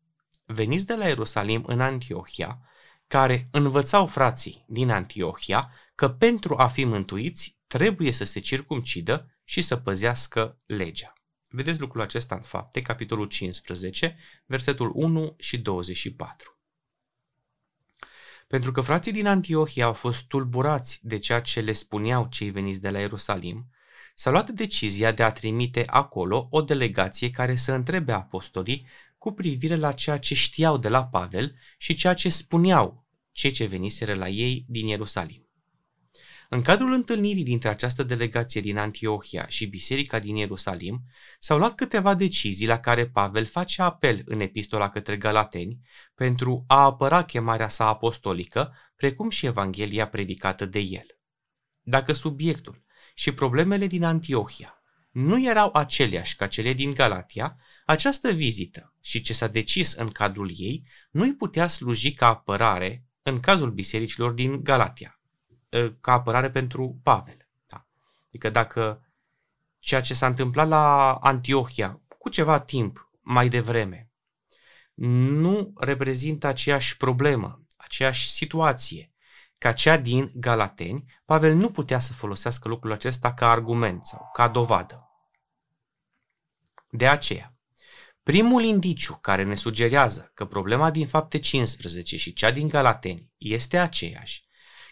Veniți 0.46 0.86
de 0.86 0.94
la 0.94 1.06
Ierusalim 1.06 1.64
în 1.66 1.80
Antiohia, 1.80 2.58
care 3.06 3.48
învățau 3.50 4.06
frații 4.06 4.64
din 4.68 4.90
Antiohia 4.90 5.70
că 5.94 6.08
pentru 6.08 6.56
a 6.56 6.66
fi 6.66 6.84
mântuiți 6.84 7.58
trebuie 7.74 8.12
să 8.12 8.24
se 8.24 8.40
circumcidă 8.40 9.30
și 9.44 9.62
să 9.62 9.76
păzească 9.76 10.58
legea. 10.66 11.12
Vedeți 11.48 11.80
lucrul 11.80 12.00
acesta 12.00 12.34
în 12.34 12.40
fapte, 12.40 12.80
capitolul 12.80 13.26
15, 13.26 14.16
versetul 14.46 14.92
1 14.94 15.34
și 15.38 15.58
24. 15.58 16.58
Pentru 18.48 18.72
că 18.72 18.80
frații 18.80 19.12
din 19.12 19.26
Antiohia 19.26 19.84
au 19.84 19.92
fost 19.92 20.24
tulburați 20.24 20.98
de 21.02 21.18
ceea 21.18 21.40
ce 21.40 21.60
le 21.60 21.72
spuneau 21.72 22.26
cei 22.30 22.50
veniți 22.50 22.80
de 22.80 22.90
la 22.90 22.98
Ierusalim, 22.98 23.70
s-a 24.14 24.30
luat 24.30 24.50
decizia 24.50 25.12
de 25.12 25.22
a 25.22 25.32
trimite 25.32 25.84
acolo 25.86 26.48
o 26.50 26.62
delegație 26.62 27.30
care 27.30 27.54
să 27.54 27.72
întrebe 27.72 28.12
apostolii 28.12 28.86
cu 29.18 29.32
privire 29.32 29.76
la 29.76 29.92
ceea 29.92 30.18
ce 30.18 30.34
știau 30.34 30.78
de 30.78 30.88
la 30.88 31.06
Pavel 31.06 31.56
și 31.78 31.94
ceea 31.94 32.14
ce 32.14 32.28
spuneau 32.28 33.06
cei 33.32 33.50
ce 33.50 33.64
veniseră 33.64 34.14
la 34.14 34.28
ei 34.28 34.64
din 34.68 34.86
Ierusalim. 34.86 35.43
În 36.54 36.62
cadrul 36.62 36.92
întâlnirii 36.92 37.44
dintre 37.44 37.68
această 37.68 38.02
delegație 38.02 38.60
din 38.60 38.78
Antiohia 38.78 39.46
și 39.48 39.66
biserica 39.66 40.18
din 40.18 40.36
Ierusalim, 40.36 41.02
s-au 41.38 41.58
luat 41.58 41.74
câteva 41.74 42.14
decizii 42.14 42.66
la 42.66 42.78
care 42.78 43.08
Pavel 43.08 43.46
face 43.46 43.82
apel 43.82 44.22
în 44.24 44.40
epistola 44.40 44.90
către 44.90 45.16
Galateni 45.16 45.78
pentru 46.14 46.64
a 46.66 46.84
apăra 46.84 47.24
chemarea 47.24 47.68
sa 47.68 47.86
apostolică, 47.86 48.74
precum 48.96 49.30
și 49.30 49.46
Evanghelia 49.46 50.08
predicată 50.08 50.64
de 50.64 50.78
el. 50.78 51.06
Dacă 51.80 52.12
subiectul 52.12 52.84
și 53.14 53.32
problemele 53.32 53.86
din 53.86 54.04
Antiohia 54.04 54.82
nu 55.10 55.44
erau 55.44 55.70
aceleași 55.72 56.36
ca 56.36 56.46
cele 56.46 56.72
din 56.72 56.90
Galatia, 56.90 57.56
această 57.84 58.32
vizită 58.32 58.94
și 59.00 59.20
ce 59.20 59.32
s-a 59.32 59.46
decis 59.46 59.92
în 59.92 60.08
cadrul 60.08 60.52
ei 60.56 60.86
nu-i 61.10 61.34
putea 61.34 61.66
sluji 61.66 62.12
ca 62.12 62.26
apărare 62.26 63.04
în 63.22 63.40
cazul 63.40 63.70
bisericilor 63.70 64.32
din 64.32 64.62
Galatia, 64.62 65.18
ă, 65.18 65.23
ca 66.00 66.12
apărare 66.12 66.50
pentru 66.50 67.00
Pavel. 67.02 67.48
Da. 67.66 67.86
Adică 68.26 68.50
dacă 68.50 69.08
ceea 69.78 70.00
ce 70.00 70.14
s-a 70.14 70.26
întâmplat 70.26 70.68
la 70.68 71.14
Antiohia 71.14 72.00
cu 72.18 72.28
ceva 72.28 72.60
timp 72.60 73.10
mai 73.20 73.48
devreme 73.48 74.08
nu 74.94 75.72
reprezintă 75.76 76.46
aceeași 76.46 76.96
problemă, 76.96 77.64
aceeași 77.76 78.30
situație 78.30 79.12
ca 79.58 79.72
cea 79.72 79.96
din 79.96 80.30
Galateni, 80.34 81.04
Pavel 81.24 81.54
nu 81.54 81.70
putea 81.70 81.98
să 81.98 82.12
folosească 82.12 82.68
lucrul 82.68 82.92
acesta 82.92 83.34
ca 83.34 83.50
argument 83.50 84.04
sau 84.04 84.30
ca 84.32 84.48
dovadă. 84.48 85.08
De 86.90 87.08
aceea, 87.08 87.56
primul 88.22 88.62
indiciu 88.62 89.14
care 89.14 89.42
ne 89.42 89.54
sugerează 89.54 90.30
că 90.34 90.46
problema 90.46 90.90
din 90.90 91.06
fapte 91.06 91.38
15 91.38 92.16
și 92.16 92.32
cea 92.32 92.50
din 92.50 92.68
Galateni 92.68 93.32
este 93.36 93.78
aceeași, 93.78 94.43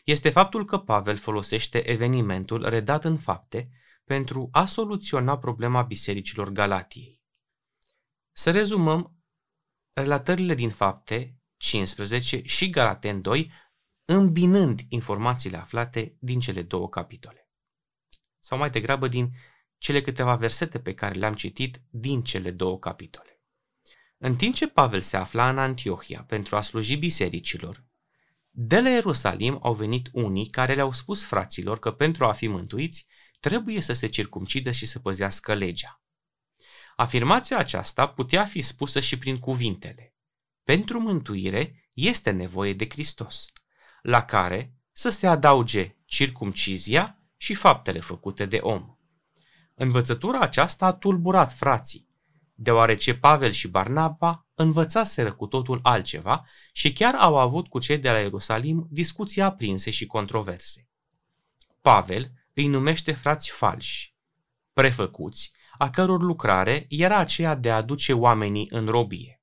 este 0.03 0.31
faptul 0.31 0.65
că 0.65 0.79
Pavel 0.79 1.17
folosește 1.17 1.91
evenimentul 1.91 2.69
redat 2.69 3.05
în 3.05 3.19
fapte 3.19 3.71
pentru 4.05 4.49
a 4.53 4.65
soluționa 4.65 5.39
problema 5.39 5.83
bisericilor 5.83 6.49
Galatiei. 6.49 7.21
Să 8.33 8.51
rezumăm 8.51 9.17
relatările 9.95 10.55
din 10.55 10.71
fapte 10.71 11.37
15 11.57 12.43
și 12.45 12.71
Galaten 12.71 13.21
2 13.21 13.53
îmbinând 14.05 14.81
informațiile 14.89 15.57
aflate 15.57 16.17
din 16.21 16.41
cele 16.41 16.63
două 16.63 16.89
capitole. 16.89 17.51
Sau 18.39 18.59
mai 18.59 18.71
degrabă 18.71 19.09
din 19.09 19.31
cele 19.79 20.03
câteva 20.03 20.37
versete 20.37 20.81
pe 20.81 20.95
care 20.95 21.19
le-am 21.19 21.35
citit 21.35 21.83
din 21.91 22.23
cele 22.23 22.51
două 22.51 22.79
capitole. 22.79 23.41
În 24.19 24.37
timp 24.37 24.55
ce 24.55 24.69
Pavel 24.69 25.01
se 25.01 25.17
afla 25.17 25.49
în 25.49 25.59
Antiohia 25.59 26.25
pentru 26.25 26.57
a 26.57 26.61
sluji 26.61 26.97
bisericilor, 26.97 27.85
de 28.55 28.81
la 28.81 28.89
Ierusalim 28.89 29.59
au 29.63 29.75
venit 29.75 30.09
unii 30.13 30.51
care 30.51 30.75
le-au 30.75 30.93
spus 30.93 31.25
fraților 31.25 31.79
că 31.79 31.91
pentru 31.91 32.25
a 32.25 32.33
fi 32.33 32.47
mântuiți 32.47 33.07
trebuie 33.41 33.81
să 33.81 33.93
se 33.93 34.07
circumcidă 34.07 34.71
și 34.71 34.87
să 34.87 34.99
păzească 34.99 35.55
legea. 35.55 36.03
Afirmația 36.97 37.59
aceasta 37.59 38.09
putea 38.09 38.45
fi 38.45 38.61
spusă 38.61 39.01
și 39.01 39.19
prin 39.19 39.39
cuvintele. 39.39 40.15
Pentru 40.65 41.01
mântuire 41.01 41.89
este 41.95 42.31
nevoie 42.31 42.73
de 42.73 42.89
Hristos 42.89 43.47
la 44.03 44.25
care 44.25 44.75
să 44.93 45.09
se 45.09 45.27
adauge 45.27 45.97
circumcizia 46.05 47.19
și 47.37 47.55
faptele 47.55 48.01
făcute 48.01 48.47
de 48.47 48.59
om. 48.61 48.97
Învățătura 49.75 50.39
aceasta 50.39 50.87
a 50.87 50.93
tulburat 50.93 51.53
frații, 51.53 52.09
deoarece 52.55 53.15
Pavel 53.15 53.51
și 53.51 53.69
Barnaba 53.69 54.47
învățaseră 54.63 55.33
cu 55.33 55.47
totul 55.47 55.81
altceva 55.83 56.47
și 56.73 56.93
chiar 56.93 57.15
au 57.15 57.39
avut 57.39 57.69
cu 57.69 57.79
cei 57.79 57.99
de 57.99 58.11
la 58.11 58.19
Ierusalim 58.19 58.87
discuții 58.91 59.43
aprinse 59.43 59.91
și 59.91 60.07
controverse. 60.07 60.89
Pavel 61.81 62.33
îi 62.55 62.67
numește 62.67 63.13
frați 63.13 63.51
falși, 63.51 64.15
prefăcuți, 64.73 65.53
a 65.79 65.91
căror 65.91 66.23
lucrare 66.23 66.87
era 66.89 67.17
aceea 67.17 67.55
de 67.55 67.71
a 67.71 67.77
aduce 67.77 68.13
oamenii 68.13 68.67
în 68.71 68.87
robie. 68.87 69.43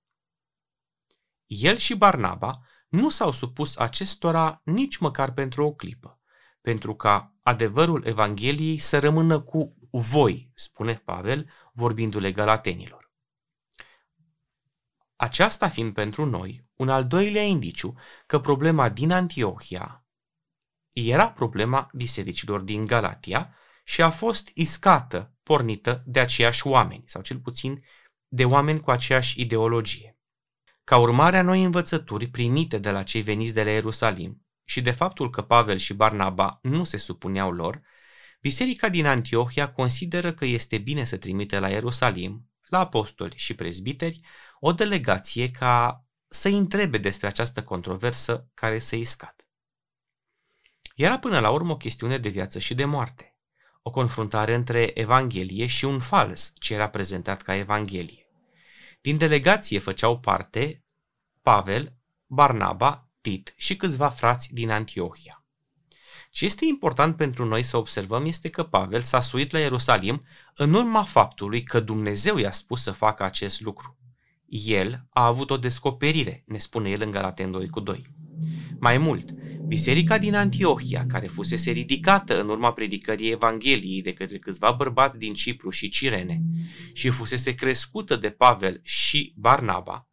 El 1.45 1.77
și 1.77 1.95
Barnaba 1.95 2.59
nu 2.89 3.09
s-au 3.09 3.31
supus 3.31 3.77
acestora 3.77 4.61
nici 4.63 4.97
măcar 4.97 5.33
pentru 5.33 5.65
o 5.65 5.73
clipă, 5.73 6.19
pentru 6.61 6.95
ca 6.95 7.33
adevărul 7.41 8.05
Evangheliei 8.05 8.77
să 8.77 8.99
rămână 8.99 9.39
cu 9.39 9.75
voi, 9.91 10.51
spune 10.53 10.95
Pavel, 11.05 11.51
vorbindu-le 11.73 12.31
galatenilor. 12.31 12.98
Aceasta 15.21 15.69
fiind 15.69 15.93
pentru 15.93 16.25
noi 16.25 16.65
un 16.75 16.89
al 16.89 17.07
doilea 17.07 17.43
indiciu 17.43 17.97
că 18.25 18.39
problema 18.39 18.89
din 18.89 19.11
Antiohia 19.11 20.05
era 20.93 21.31
problema 21.31 21.89
bisericilor 21.93 22.61
din 22.61 22.85
Galatia 22.85 23.55
și 23.83 24.01
a 24.01 24.09
fost 24.09 24.49
iscată, 24.53 25.33
pornită 25.43 26.03
de 26.05 26.19
aceiași 26.19 26.67
oameni, 26.67 27.03
sau 27.05 27.21
cel 27.21 27.39
puțin 27.39 27.83
de 28.27 28.45
oameni 28.45 28.79
cu 28.79 28.91
aceeași 28.91 29.41
ideologie. 29.41 30.17
Ca 30.83 30.97
urmare 30.97 31.37
a 31.37 31.41
noi 31.41 31.63
învățături 31.63 32.27
primite 32.27 32.77
de 32.77 32.91
la 32.91 33.03
cei 33.03 33.21
veniți 33.21 33.53
de 33.53 33.63
la 33.63 33.69
Ierusalim 33.69 34.45
și 34.63 34.81
de 34.81 34.91
faptul 34.91 35.29
că 35.29 35.41
Pavel 35.41 35.77
și 35.77 35.93
Barnaba 35.93 36.59
nu 36.61 36.83
se 36.83 36.97
supuneau 36.97 37.51
lor, 37.51 37.81
Biserica 38.41 38.89
din 38.89 39.05
Antiohia 39.05 39.71
consideră 39.71 40.33
că 40.33 40.45
este 40.45 40.77
bine 40.77 41.03
să 41.03 41.17
trimite 41.17 41.59
la 41.59 41.69
Ierusalim, 41.69 42.49
la 42.69 42.79
apostoli 42.79 43.37
și 43.37 43.55
prezbiteri, 43.55 44.21
o 44.59 44.71
delegație 44.71 45.51
ca 45.51 46.03
să-i 46.27 46.57
întrebe 46.57 46.97
despre 46.97 47.27
această 47.27 47.63
controversă 47.63 48.49
care 48.53 48.79
să-i 48.79 49.03
scad. 49.03 49.35
Era 50.95 51.19
până 51.19 51.39
la 51.39 51.49
urmă 51.49 51.71
o 51.71 51.77
chestiune 51.77 52.17
de 52.17 52.29
viață 52.29 52.59
și 52.59 52.75
de 52.75 52.85
moarte, 52.85 53.35
o 53.81 53.91
confruntare 53.91 54.55
între 54.55 54.99
Evanghelie 54.99 55.65
și 55.65 55.85
un 55.85 55.99
fals 55.99 56.53
ce 56.55 56.73
era 56.73 56.89
prezentat 56.89 57.41
ca 57.41 57.55
Evanghelie. 57.55 58.27
Din 59.01 59.17
delegație 59.17 59.79
făceau 59.79 60.19
parte 60.19 60.83
Pavel, 61.41 61.93
Barnaba, 62.25 63.07
Tit 63.21 63.53
și 63.57 63.75
câțiva 63.75 64.09
frați 64.09 64.53
din 64.53 64.69
Antiohia. 64.69 65.43
Ce 66.31 66.45
este 66.45 66.65
important 66.65 67.15
pentru 67.15 67.45
noi 67.45 67.63
să 67.63 67.77
observăm 67.77 68.25
este 68.25 68.49
că 68.49 68.63
Pavel 68.63 69.01
s-a 69.01 69.19
suit 69.19 69.51
la 69.51 69.59
Ierusalim 69.59 70.21
în 70.55 70.73
urma 70.73 71.03
faptului 71.03 71.63
că 71.63 71.79
Dumnezeu 71.79 72.37
i-a 72.37 72.51
spus 72.51 72.81
să 72.81 72.91
facă 72.91 73.23
acest 73.23 73.61
lucru. 73.61 73.98
El 74.49 75.05
a 75.09 75.25
avut 75.25 75.49
o 75.49 75.57
descoperire, 75.57 76.43
ne 76.45 76.57
spune 76.57 76.89
el 76.89 77.01
în 77.01 77.11
Galaten 77.11 77.51
2 77.51 77.69
cu 77.69 77.79
2. 77.79 78.05
Mai 78.79 78.97
mult, 78.97 79.31
biserica 79.67 80.17
din 80.17 80.35
Antiohia, 80.35 81.05
care 81.05 81.27
fusese 81.27 81.71
ridicată 81.71 82.41
în 82.41 82.49
urma 82.49 82.73
predicării 82.73 83.31
Evangheliei 83.31 84.01
de 84.01 84.13
către 84.13 84.37
câțiva 84.37 84.71
bărbați 84.71 85.17
din 85.17 85.33
Cipru 85.33 85.69
și 85.69 85.89
Cirene 85.89 86.41
și 86.93 87.09
fusese 87.09 87.55
crescută 87.55 88.15
de 88.15 88.29
Pavel 88.29 88.79
și 88.83 89.33
Barnaba, 89.35 90.07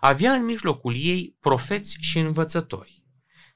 avea 0.00 0.32
în 0.32 0.44
mijlocul 0.44 0.94
ei 0.96 1.36
profeți 1.40 1.96
și 2.00 2.18
învățători, 2.18 3.04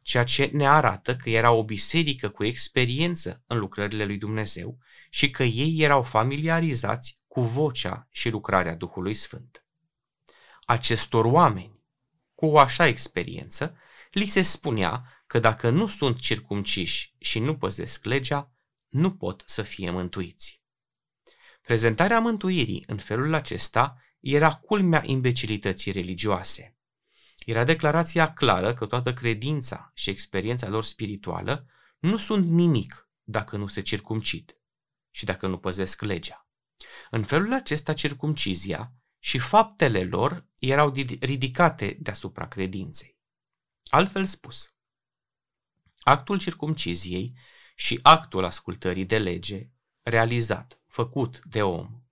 ceea 0.02 0.24
ce 0.24 0.50
ne 0.52 0.68
arată 0.68 1.16
că 1.16 1.30
era 1.30 1.52
o 1.52 1.64
biserică 1.64 2.28
cu 2.28 2.44
experiență 2.44 3.42
în 3.46 3.58
lucrările 3.58 4.04
lui 4.04 4.18
Dumnezeu 4.18 4.78
și 5.10 5.30
că 5.30 5.42
ei 5.42 5.76
erau 5.78 6.02
familiarizați 6.02 7.20
cu 7.26 7.40
vocea 7.40 8.08
și 8.10 8.30
lucrarea 8.30 8.74
Duhului 8.74 9.14
Sfânt. 9.14 9.63
Acestor 10.64 11.24
oameni, 11.24 11.82
cu 12.34 12.46
o 12.46 12.58
așa 12.58 12.86
experiență, 12.86 13.78
li 14.10 14.24
se 14.24 14.42
spunea 14.42 15.22
că 15.26 15.38
dacă 15.38 15.70
nu 15.70 15.86
sunt 15.86 16.20
circumciși 16.20 17.14
și 17.18 17.38
nu 17.38 17.56
păzesc 17.56 18.04
legea, 18.04 18.52
nu 18.88 19.16
pot 19.16 19.42
să 19.46 19.62
fie 19.62 19.90
mântuiți. 19.90 20.62
Prezentarea 21.62 22.20
mântuirii 22.20 22.84
în 22.86 22.98
felul 22.98 23.34
acesta 23.34 23.96
era 24.20 24.54
culmea 24.54 25.02
imbecilității 25.04 25.92
religioase. 25.92 26.76
Era 27.46 27.64
declarația 27.64 28.32
clară 28.32 28.74
că 28.74 28.86
toată 28.86 29.12
credința 29.12 29.90
și 29.94 30.10
experiența 30.10 30.68
lor 30.68 30.84
spirituală 30.84 31.66
nu 31.98 32.16
sunt 32.16 32.46
nimic 32.46 33.08
dacă 33.22 33.56
nu 33.56 33.66
se 33.66 33.80
circumcid 33.80 34.58
și 35.10 35.24
dacă 35.24 35.46
nu 35.46 35.58
păzesc 35.58 36.02
legea. 36.02 36.48
În 37.10 37.24
felul 37.24 37.52
acesta, 37.52 37.92
circumcizia 37.92 38.92
și 39.24 39.38
faptele 39.38 40.04
lor 40.04 40.46
erau 40.58 40.92
ridicate 41.20 41.96
deasupra 42.00 42.48
credinței. 42.48 43.18
Altfel 43.84 44.24
spus, 44.24 44.74
actul 46.00 46.38
circumciziei 46.38 47.38
și 47.74 47.98
actul 48.02 48.44
ascultării 48.44 49.04
de 49.04 49.18
lege, 49.18 49.68
realizat, 50.02 50.80
făcut 50.86 51.40
de 51.44 51.62
om, 51.62 52.02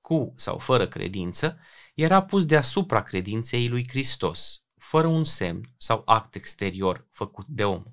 cu 0.00 0.34
sau 0.36 0.58
fără 0.58 0.88
credință, 0.88 1.60
era 1.94 2.22
pus 2.22 2.46
deasupra 2.46 3.02
credinței 3.02 3.68
lui 3.68 3.88
Hristos, 3.88 4.64
fără 4.76 5.06
un 5.06 5.24
semn 5.24 5.74
sau 5.76 6.02
act 6.06 6.34
exterior 6.34 7.08
făcut 7.12 7.46
de 7.46 7.64
om. 7.64 7.84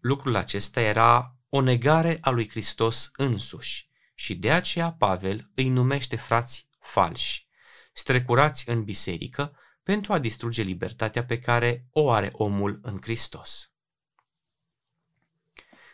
Lucrul 0.00 0.36
acesta 0.36 0.80
era 0.80 1.36
o 1.48 1.60
negare 1.60 2.18
a 2.20 2.30
lui 2.30 2.48
Hristos 2.48 3.10
însuși 3.12 3.90
și 4.14 4.34
de 4.34 4.52
aceea 4.52 4.92
Pavel 4.92 5.50
îi 5.54 5.68
numește 5.68 6.16
frați 6.16 6.66
falși, 6.86 7.46
strecurați 7.92 8.68
în 8.68 8.84
biserică 8.84 9.56
pentru 9.82 10.12
a 10.12 10.18
distruge 10.18 10.62
libertatea 10.62 11.24
pe 11.24 11.38
care 11.38 11.86
o 11.90 12.10
are 12.10 12.30
omul 12.32 12.78
în 12.82 12.98
Hristos. 13.02 13.70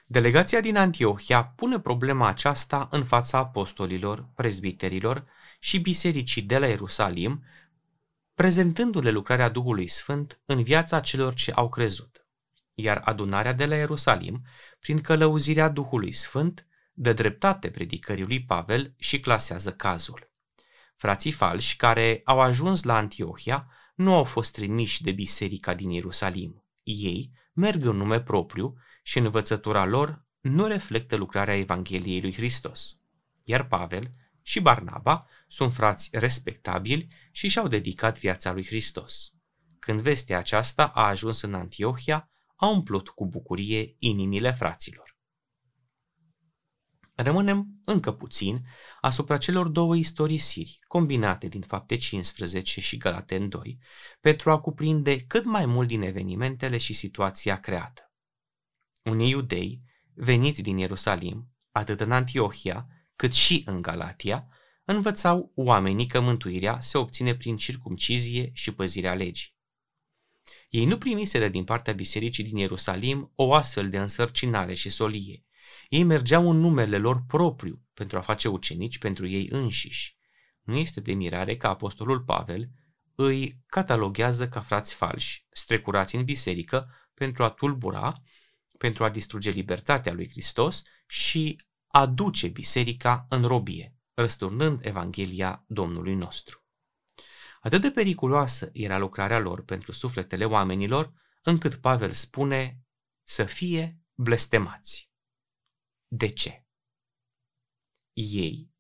Delegația 0.07 0.61
din 0.61 0.77
Antiohia 0.77 1.45
pune 1.45 1.81
problema 1.81 2.29
aceasta 2.29 2.89
în 2.91 3.05
fața 3.05 3.39
apostolilor, 3.39 4.29
prezbiterilor 4.35 5.25
și 5.61 5.79
bisericii 5.79 6.43
de 6.43 6.59
la 6.59 6.67
Ierusalim, 6.67 7.45
prezentându-le 8.35 9.11
lucrarea 9.11 9.49
Duhului 9.49 9.89
Sfânt 9.89 10.41
în 10.45 10.63
viața 10.63 11.01
celor 11.01 11.35
ce 11.35 11.53
au 11.53 11.69
crezut. 11.69 12.27
Iar 12.75 13.01
adunarea 13.05 13.53
de 13.53 13.67
la 13.67 13.75
Ierusalim, 13.75 14.43
prin 14.81 15.01
călăuzirea 15.01 15.69
Duhului 15.69 16.13
Sfânt, 16.13 16.67
dă 16.93 17.13
dreptate 17.13 17.71
predicării 17.71 18.25
lui 18.25 18.45
Pavel 18.45 18.95
și 18.97 19.21
clasează 19.21 19.73
cazul. 19.73 20.32
Frații 21.03 21.33
falși 21.33 21.77
care 21.77 22.21
au 22.25 22.41
ajuns 22.41 22.83
la 22.83 22.97
Antiohia 22.97 23.71
nu 23.95 24.15
au 24.15 24.25
fost 24.25 24.53
trimiși 24.53 25.03
de 25.03 25.13
biserica 25.13 25.75
din 25.75 25.91
Ierusalim. 25.91 26.65
Ei 26.83 27.33
merg 27.53 27.85
în 27.85 27.97
nume 27.97 28.21
propriu 28.21 28.77
și 29.03 29.19
învățătura 29.19 29.85
lor 29.85 30.25
nu 30.41 30.67
reflectă 30.67 31.17
lucrarea 31.17 31.57
Evangheliei 31.57 32.21
lui 32.21 32.33
Hristos. 32.33 33.01
Iar 33.45 33.67
Pavel 33.67 34.11
și 34.43 34.61
Barnaba 34.61 35.27
sunt 35.49 35.73
frați 35.73 36.09
respectabili 36.13 37.09
și 37.31 37.49
și-au 37.49 37.69
dedicat 37.69 38.19
viața 38.19 38.53
lui 38.53 38.67
Hristos. 38.67 39.33
Când 39.79 40.01
vestea 40.01 40.39
aceasta 40.39 40.87
a 40.87 41.07
ajuns 41.07 41.43
în 41.43 41.55
Antiohia, 41.55 42.31
a 42.57 42.67
umplut 42.67 43.09
cu 43.09 43.27
bucurie 43.27 43.95
inimile 43.99 44.53
fraților. 44.53 45.12
Rămânem 47.15 47.81
încă 47.85 48.13
puțin 48.13 48.61
asupra 49.01 49.39
celor 49.39 49.69
două 49.69 49.97
istorisiri 49.97 50.79
combinate 50.87 51.49
din 51.49 51.61
fapte 51.61 51.97
15 51.97 52.81
și 52.81 52.97
Galaten 52.97 53.49
2 53.49 53.79
pentru 54.21 54.51
a 54.51 54.61
cuprinde 54.61 55.21
cât 55.21 55.45
mai 55.45 55.67
mult 55.67 55.89
din 55.89 56.03
evenimentele 56.03 56.77
și 56.77 56.93
situația 56.93 57.61
creată. 57.61 58.13
Unii 59.03 59.31
iudei, 59.31 59.83
veniți 60.15 60.63
din 60.63 60.79
Ierusalim, 60.79 61.53
atât 61.71 62.01
în 62.01 62.13
Antiohia 62.13 62.87
cât 63.17 63.33
și 63.33 63.63
în 63.67 63.83
Galatia, 63.83 64.49
învățau 64.85 65.53
oamenii 65.55 66.07
că 66.07 66.21
mântuirea 66.21 66.81
se 66.81 66.99
obține 66.99 67.35
prin 67.35 67.57
circumcizie 67.57 68.51
și 68.53 68.75
păzirea 68.75 69.15
legii. 69.15 69.55
Ei 70.69 70.85
nu 70.85 70.99
primiseră 70.99 71.49
din 71.49 71.65
partea 71.65 71.93
bisericii 71.93 72.45
din 72.45 72.57
Ierusalim 72.57 73.33
o 73.35 73.55
astfel 73.55 73.91
de 73.91 73.99
însărcinare 73.99 74.75
și 74.75 74.91
solie, 74.91 75.45
ei 75.93 76.03
mergeau 76.03 76.51
în 76.51 76.59
numele 76.59 76.99
lor 76.99 77.23
propriu 77.27 77.83
pentru 77.95 78.19
a 78.19 78.21
face 78.21 78.49
ucenici 78.49 78.99
pentru 78.99 79.27
ei 79.27 79.49
înșiși. 79.51 80.17
Nu 80.63 80.77
este 80.77 81.01
de 81.01 81.13
mirare 81.13 81.57
că 81.57 81.67
apostolul 81.67 82.21
Pavel 82.21 82.69
îi 83.15 83.63
cataloghează 83.67 84.49
ca 84.49 84.61
frați 84.61 84.95
falși, 84.95 85.47
strecurați 85.51 86.17
în 86.17 86.25
biserică 86.25 86.95
pentru 87.15 87.45
a 87.45 87.51
tulbura, 87.51 88.23
pentru 88.79 89.05
a 89.05 89.11
distruge 89.11 89.51
libertatea 89.51 90.13
lui 90.13 90.29
Hristos 90.29 90.83
și 91.07 91.61
a 91.87 92.07
duce 92.07 92.49
biserica 92.49 93.25
în 93.29 93.45
robie, 93.45 93.95
răsturnând 94.15 94.87
Evanghelia 94.87 95.65
Domnului 95.67 96.15
nostru. 96.15 96.65
Atât 97.61 97.81
de 97.81 97.91
periculoasă 97.91 98.71
era 98.73 98.99
lucrarea 98.99 99.39
lor 99.39 99.65
pentru 99.65 99.93
sufletele 99.93 100.45
oamenilor, 100.45 101.13
încât 101.43 101.75
Pavel 101.75 102.11
spune 102.11 102.81
să 103.23 103.45
fie 103.45 103.99
blestemați. 104.15 105.12
De 106.15 106.27
ce? 106.29 106.67
Ei 108.13 108.71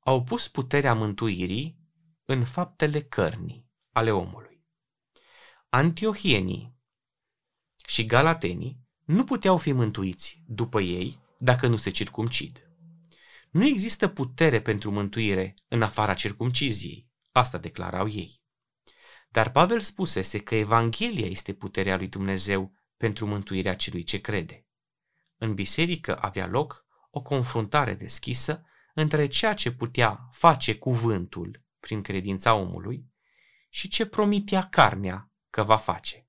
au 0.00 0.22
pus 0.22 0.48
puterea 0.48 0.94
mântuirii 0.94 1.78
în 2.24 2.44
faptele 2.44 3.02
cărnii 3.02 3.70
ale 3.92 4.10
omului. 4.10 4.64
Antiohienii 5.68 6.76
și 7.86 8.04
galatenii 8.04 8.80
nu 9.04 9.24
puteau 9.24 9.58
fi 9.58 9.72
mântuiți 9.72 10.42
după 10.46 10.80
ei 10.80 11.20
dacă 11.38 11.66
nu 11.66 11.76
se 11.76 11.90
circumcid. 11.90 12.70
Nu 13.50 13.66
există 13.66 14.08
putere 14.08 14.62
pentru 14.62 14.90
mântuire 14.90 15.54
în 15.68 15.82
afara 15.82 16.14
circumciziei, 16.14 17.10
asta 17.32 17.58
declarau 17.58 18.08
ei. 18.08 18.42
Dar 19.28 19.50
Pavel 19.50 19.80
spusese 19.80 20.38
că 20.38 20.54
Evanghelia 20.54 21.26
este 21.26 21.52
puterea 21.54 21.96
lui 21.96 22.08
Dumnezeu 22.08 22.72
pentru 22.96 23.26
mântuirea 23.26 23.76
celui 23.76 24.02
ce 24.02 24.20
crede 24.20 24.63
în 25.44 25.54
biserică 25.54 26.16
avea 26.20 26.46
loc 26.46 26.86
o 27.10 27.22
confruntare 27.22 27.94
deschisă 27.94 28.64
între 28.94 29.26
ceea 29.26 29.54
ce 29.54 29.72
putea 29.72 30.28
face 30.32 30.76
cuvântul 30.76 31.62
prin 31.80 32.02
credința 32.02 32.54
omului 32.54 33.06
și 33.68 33.88
ce 33.88 34.06
promitea 34.06 34.68
carnea 34.68 35.30
că 35.50 35.62
va 35.62 35.76
face. 35.76 36.28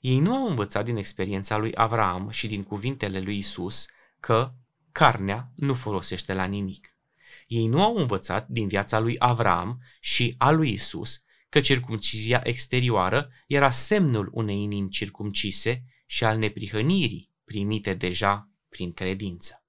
Ei 0.00 0.18
nu 0.18 0.34
au 0.34 0.48
învățat 0.48 0.84
din 0.84 0.96
experiența 0.96 1.56
lui 1.56 1.74
Avraam 1.74 2.30
și 2.30 2.46
din 2.46 2.62
cuvintele 2.62 3.20
lui 3.20 3.38
Isus 3.38 3.86
că 4.20 4.52
carnea 4.92 5.52
nu 5.54 5.74
folosește 5.74 6.34
la 6.34 6.44
nimic. 6.44 6.98
Ei 7.46 7.66
nu 7.66 7.82
au 7.82 7.96
învățat 7.96 8.48
din 8.48 8.68
viața 8.68 8.98
lui 8.98 9.16
Avraam 9.18 9.82
și 10.00 10.34
a 10.38 10.50
lui 10.50 10.72
Isus 10.72 11.24
că 11.48 11.60
circumcizia 11.60 12.40
exterioară 12.44 13.30
era 13.46 13.70
semnul 13.70 14.30
unei 14.32 14.62
inimi 14.62 14.88
circumcise 14.88 15.84
și 16.06 16.24
al 16.24 16.38
neprihănirii 16.38 17.34
primite 17.46 17.94
deja 17.94 18.50
prin 18.68 18.92
credință. 18.92 19.64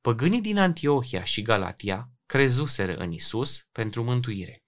Păgânii 0.00 0.40
din 0.40 0.58
Antiohia 0.58 1.24
și 1.24 1.42
Galatia 1.42 2.10
crezuseră 2.26 2.96
în 2.96 3.12
Isus 3.12 3.68
pentru 3.72 4.02
mântuire, 4.02 4.64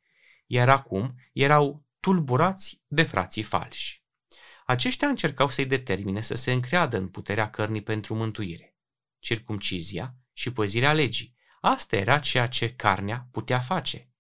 iar 0.46 0.68
acum 0.68 1.14
erau 1.32 1.86
tulburați 2.00 2.82
de 2.86 3.02
frații 3.02 3.42
falși. 3.42 4.04
Aceștia 4.66 5.08
încercau 5.08 5.48
să-i 5.48 5.66
determine 5.66 6.20
să 6.20 6.34
se 6.34 6.52
încreadă 6.52 6.96
în 6.96 7.08
puterea 7.08 7.50
cărnii 7.50 7.82
pentru 7.82 8.14
mântuire, 8.14 8.76
circumcizia 9.18 10.14
și 10.32 10.52
păzirea 10.52 10.92
legii. 10.92 11.36
Asta 11.60 11.96
era 11.96 12.18
ceea 12.18 12.48
ce 12.48 12.74
carnea 12.74 13.28
putea 13.30 13.60
face. 13.60 14.10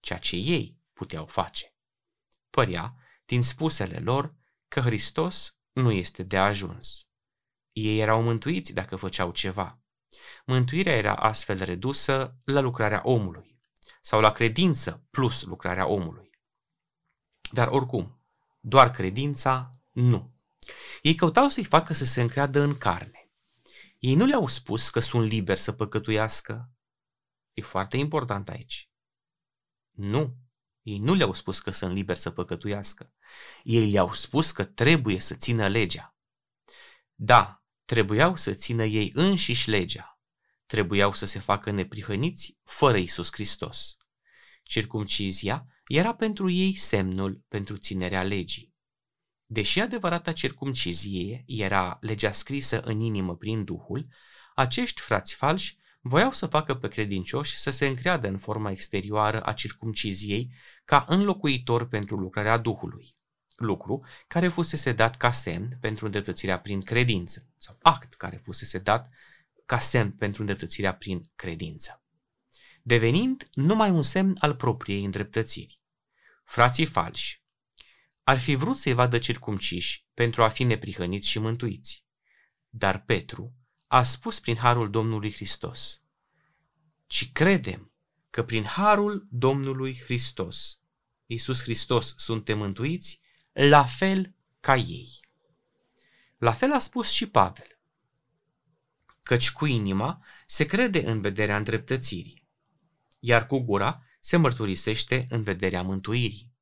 ceea 0.00 0.18
ce 0.18 0.36
ei 0.36 0.78
puteau 0.92 1.26
face. 1.26 1.74
Părea, 2.50 2.94
din 3.24 3.42
spusele 3.42 3.98
lor, 3.98 4.34
că 4.68 4.80
Hristos 4.80 5.58
nu 5.72 5.90
este 5.90 6.22
de 6.22 6.38
ajuns. 6.38 7.07
Ei 7.78 7.98
erau 7.98 8.22
mântuiți 8.22 8.72
dacă 8.72 8.96
făceau 8.96 9.30
ceva. 9.30 9.80
Mântuirea 10.46 10.96
era 10.96 11.14
astfel 11.14 11.64
redusă 11.64 12.38
la 12.44 12.60
lucrarea 12.60 13.00
omului 13.04 13.60
sau 14.00 14.20
la 14.20 14.32
credință 14.32 15.06
plus 15.10 15.42
lucrarea 15.42 15.86
omului. 15.86 16.30
Dar 17.52 17.68
oricum, 17.68 18.20
doar 18.60 18.90
credința 18.90 19.70
nu. 19.90 20.34
Ei 21.02 21.14
căutau 21.14 21.48
să-i 21.48 21.64
facă 21.64 21.92
să 21.92 22.04
se 22.04 22.20
încreadă 22.20 22.60
în 22.60 22.78
carne. 22.78 23.30
Ei 23.98 24.14
nu 24.14 24.24
le-au 24.24 24.46
spus 24.46 24.90
că 24.90 25.00
sunt 25.00 25.28
liberi 25.28 25.60
să 25.60 25.72
păcătuiască. 25.72 26.70
E 27.52 27.62
foarte 27.62 27.96
important 27.96 28.48
aici. 28.48 28.90
Nu. 29.90 30.36
Ei 30.82 30.98
nu 30.98 31.14
le-au 31.14 31.32
spus 31.32 31.60
că 31.60 31.70
sunt 31.70 31.92
liberi 31.92 32.18
să 32.18 32.30
păcătuiască. 32.30 33.12
Ei 33.62 33.90
le-au 33.90 34.12
spus 34.14 34.50
că 34.50 34.64
trebuie 34.64 35.20
să 35.20 35.34
țină 35.34 35.68
legea. 35.68 36.16
Da, 37.14 37.57
trebuiau 37.88 38.36
să 38.36 38.52
țină 38.52 38.84
ei 38.84 39.10
înșiși 39.14 39.70
legea. 39.70 40.20
Trebuiau 40.66 41.12
să 41.12 41.26
se 41.26 41.38
facă 41.38 41.70
neprihăniți 41.70 42.58
fără 42.64 42.96
Isus 42.96 43.32
Hristos. 43.32 43.96
Circumcizia 44.62 45.66
era 45.86 46.14
pentru 46.14 46.50
ei 46.50 46.74
semnul 46.74 47.44
pentru 47.48 47.76
ținerea 47.76 48.22
legii. 48.22 48.74
Deși 49.46 49.80
adevărata 49.80 50.32
circumcizie 50.32 51.42
era 51.46 51.98
legea 52.00 52.32
scrisă 52.32 52.80
în 52.80 53.00
inimă 53.00 53.36
prin 53.36 53.64
Duhul, 53.64 54.06
acești 54.54 55.00
frați 55.00 55.34
falși 55.34 55.76
voiau 56.00 56.32
să 56.32 56.46
facă 56.46 56.74
pe 56.74 56.88
credincioși 56.88 57.56
să 57.56 57.70
se 57.70 57.86
încreadă 57.86 58.28
în 58.28 58.38
forma 58.38 58.70
exterioară 58.70 59.42
a 59.42 59.52
circumciziei 59.52 60.52
ca 60.84 61.04
înlocuitor 61.08 61.88
pentru 61.88 62.16
lucrarea 62.16 62.58
Duhului, 62.58 63.17
lucru 63.58 64.04
care 64.26 64.48
fusese 64.48 64.92
dat 64.92 65.16
ca 65.16 65.30
semn 65.30 65.68
pentru 65.80 66.04
îndreptățirea 66.04 66.60
prin 66.60 66.80
credință, 66.80 67.48
sau 67.58 67.78
act 67.82 68.14
care 68.14 68.36
fusese 68.44 68.78
dat 68.78 69.12
ca 69.66 69.78
semn 69.78 70.10
pentru 70.10 70.40
îndreptățirea 70.40 70.94
prin 70.94 71.30
credință, 71.34 72.02
devenind 72.82 73.48
numai 73.52 73.90
un 73.90 74.02
semn 74.02 74.36
al 74.40 74.54
propriei 74.54 75.04
îndreptățiri. 75.04 75.80
Frații 76.44 76.86
falși 76.86 77.42
ar 78.22 78.38
fi 78.38 78.54
vrut 78.54 78.76
să-i 78.76 78.92
vadă 78.92 79.18
circumciși 79.18 80.06
pentru 80.14 80.42
a 80.42 80.48
fi 80.48 80.64
neprihăniți 80.64 81.28
și 81.28 81.38
mântuiți. 81.38 82.04
Dar 82.68 83.04
Petru 83.04 83.54
a 83.86 84.02
spus 84.02 84.40
prin 84.40 84.56
harul 84.56 84.90
Domnului 84.90 85.32
Hristos, 85.32 86.02
ci 87.06 87.32
credem 87.32 87.92
că 88.30 88.44
prin 88.44 88.64
harul 88.64 89.26
Domnului 89.30 90.00
Hristos, 90.04 90.80
Iisus 91.26 91.62
Hristos, 91.62 92.14
suntem 92.16 92.58
mântuiți, 92.58 93.20
la 93.60 93.84
fel 93.84 94.34
ca 94.60 94.76
ei. 94.76 95.20
La 96.36 96.52
fel 96.52 96.72
a 96.72 96.78
spus 96.78 97.10
și 97.10 97.28
Pavel, 97.28 97.78
căci 99.22 99.52
cu 99.52 99.66
inima 99.66 100.24
se 100.46 100.64
crede 100.64 101.10
în 101.10 101.20
vederea 101.20 101.56
îndreptățirii, 101.56 102.46
iar 103.18 103.46
cu 103.46 103.58
gura 103.58 104.02
se 104.20 104.36
mărturisește 104.36 105.26
în 105.30 105.42
vederea 105.42 105.82
mântuirii. 105.82 106.52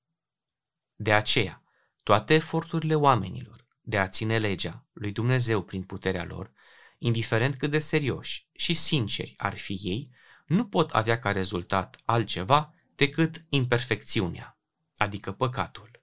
De 0.95 1.13
aceea, 1.13 1.63
toate 2.03 2.35
eforturile 2.35 2.95
oamenilor 2.95 3.67
de 3.81 3.99
a 3.99 4.09
ține 4.09 4.39
legea 4.39 4.87
lui 4.93 5.13
Dumnezeu 5.13 5.63
prin 5.63 5.83
puterea 5.83 6.25
lor, 6.25 6.53
indiferent 6.99 7.57
cât 7.57 7.71
de 7.71 7.79
serioși 7.79 8.49
și 8.53 8.75
sinceri 8.75 9.35
ar 9.37 9.59
fi 9.59 9.79
ei, 9.83 10.11
nu 10.47 10.67
pot 10.67 10.91
avea 10.91 11.19
ca 11.19 11.33
rezultat 11.33 12.01
altceva 12.05 12.75
decât 12.95 13.45
imperfecțiunea, 13.49 14.59
adică 14.97 15.33
păcatul, 15.33 15.96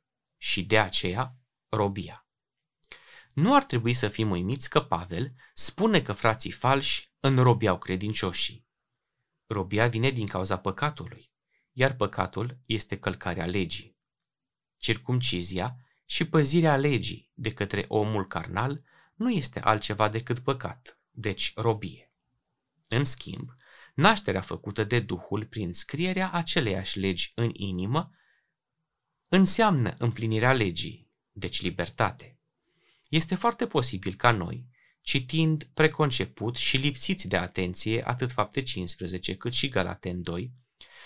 și 0.44 0.66
de 0.66 0.80
aceea 0.80 1.36
robia. 1.70 2.28
Nu 3.34 3.56
ar 3.56 3.64
trebui 3.64 3.94
să 3.94 4.10
fim 4.10 4.32
uimiți 4.32 4.70
că 4.70 4.82
Pavel 4.82 5.34
spune 5.54 6.02
că 6.02 6.14
frații 6.14 6.52
falși 6.52 7.14
înrobiau 7.20 7.78
credincioșii. 7.78 8.68
Robia 9.46 9.88
vine 9.88 10.10
din 10.10 10.28
cauza 10.28 10.58
păcatului, 10.60 11.32
iar 11.72 11.96
păcatul 11.96 12.60
este 12.66 13.00
călcarea 13.00 13.46
legii. 13.46 13.98
Circumcizia 14.78 15.76
și 16.06 16.26
păzirea 16.26 16.76
legii 16.76 17.32
de 17.34 17.50
către 17.50 17.86
omul 17.88 18.28
carnal 18.28 18.84
nu 19.14 19.32
este 19.32 19.60
altceva 19.60 20.10
decât 20.10 20.40
păcat, 20.40 21.00
deci 21.12 21.52
robie. 21.56 22.12
În 22.88 23.04
schimb, 23.04 23.50
nașterea 23.94 24.42
făcută 24.42 24.84
de 24.84 25.00
Duhul 25.00 25.46
prin 25.46 25.74
scrierea 25.74 26.32
aceleiași 26.32 27.00
legi 27.00 27.32
în 27.36 27.50
inimă 27.54 28.12
înseamnă 29.36 29.96
împlinirea 29.98 30.54
legii, 30.54 31.12
deci 31.32 31.62
libertate. 31.62 32.40
Este 33.10 33.36
foarte 33.36 33.68
posibil 33.68 34.14
ca 34.16 34.32
noi, 34.32 34.68
citind 35.02 35.64
preconceput 35.74 36.56
și 36.56 36.78
lipsiți 36.78 37.28
de 37.28 37.38
atenție 37.38 38.08
atât 38.08 38.32
fapte 38.32 38.62
15 38.62 39.36
cât 39.36 39.54
și 39.54 39.70
Galaten 39.70 40.22
2, 40.22 40.54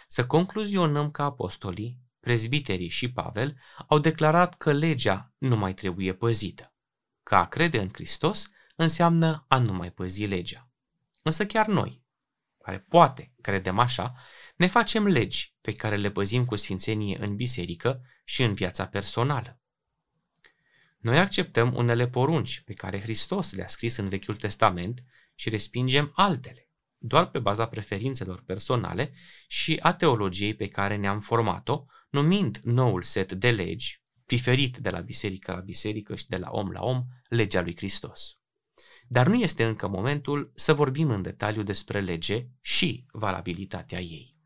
să 0.08 0.26
concluzionăm 0.26 1.12
că 1.12 1.22
apostolii, 1.22 2.00
prezbiterii 2.20 2.90
și 2.90 3.12
Pavel 3.12 3.60
au 3.88 4.00
declarat 4.00 4.58
că 4.58 4.72
legea 4.72 5.34
nu 5.38 5.56
mai 5.56 5.74
trebuie 5.74 6.14
păzită. 6.14 6.76
Că 7.24 7.36
a 7.36 7.46
crede 7.48 7.80
în 7.80 7.90
Hristos 7.94 8.50
înseamnă 8.76 9.46
a 9.48 9.58
nu 9.60 9.74
mai 9.74 9.92
păzi 9.92 10.26
legea. 10.26 10.70
Însă 11.24 11.46
chiar 11.46 11.68
noi, 11.68 12.06
care 12.64 12.80
poate 12.80 13.34
credem 13.42 13.80
așa, 13.80 14.14
ne 14.58 14.68
facem 14.68 15.08
legi 15.08 15.56
pe 15.62 15.72
care 15.72 15.96
le 15.96 16.12
păzim 16.12 16.46
cu 16.46 16.56
sfințenie 16.56 17.18
în 17.20 17.36
biserică 17.36 18.02
și 18.24 18.44
în 18.44 18.54
viața 18.54 18.88
personală. 18.88 19.62
Noi 20.98 21.20
acceptăm 21.20 21.74
unele 21.76 22.08
porunci 22.08 22.62
pe 22.66 22.74
care 22.74 23.02
Hristos 23.02 23.54
le-a 23.54 23.68
scris 23.68 23.98
în 23.98 24.10
Vechiul 24.10 24.36
Testament 24.36 25.04
și 25.36 25.50
respingem 25.50 26.12
altele, 26.16 26.70
doar 26.98 27.30
pe 27.30 27.40
baza 27.40 27.68
preferințelor 27.68 28.44
personale 28.46 29.14
și 29.48 29.80
a 29.82 29.94
teologiei 29.94 30.56
pe 30.56 30.68
care 30.68 30.96
ne-am 30.96 31.20
format-o, 31.20 31.86
numind 32.10 32.60
noul 32.64 33.02
set 33.02 33.32
de 33.32 33.52
legi, 33.52 34.02
diferit 34.26 34.78
de 34.78 34.90
la 34.90 35.00
biserică 35.00 35.52
la 35.52 35.60
biserică 35.60 36.16
și 36.16 36.28
de 36.28 36.38
la 36.38 36.50
om 36.52 36.72
la 36.72 36.82
om, 36.82 37.04
legea 37.30 37.62
lui 37.62 37.76
Hristos. 37.76 38.40
Dar 39.08 39.28
nu 39.28 39.36
este 39.36 39.66
încă 39.66 39.88
momentul 39.88 40.52
să 40.56 40.74
vorbim 40.74 41.10
în 41.10 41.22
detaliu 41.22 41.64
despre 41.64 42.02
lege 42.02 42.48
și 42.62 43.06
valabilitatea 43.12 44.00
ei. 44.00 44.37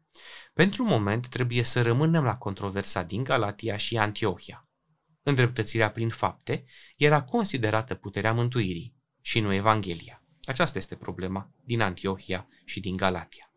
Pentru 0.54 0.84
moment 0.84 1.28
trebuie 1.28 1.64
să 1.64 1.82
rămânem 1.82 2.24
la 2.24 2.38
controversa 2.38 3.04
din 3.04 3.24
Galatia 3.24 3.78
și 3.78 3.98
Antiohia. 3.98 4.70
Îndreptățirea 5.24 5.92
prin 5.92 6.10
fapte 6.10 6.66
era 6.98 7.24
considerată 7.24 7.96
puterea 7.96 8.34
mântuirii 8.34 8.96
și 9.22 9.40
nu 9.40 9.54
Evanghelia. 9.54 10.24
Aceasta 10.44 10.78
este 10.78 10.96
problema 10.96 11.52
din 11.64 11.82
Antiohia 11.82 12.48
și 12.66 12.80
din 12.80 12.96
Galatia. 12.96 13.54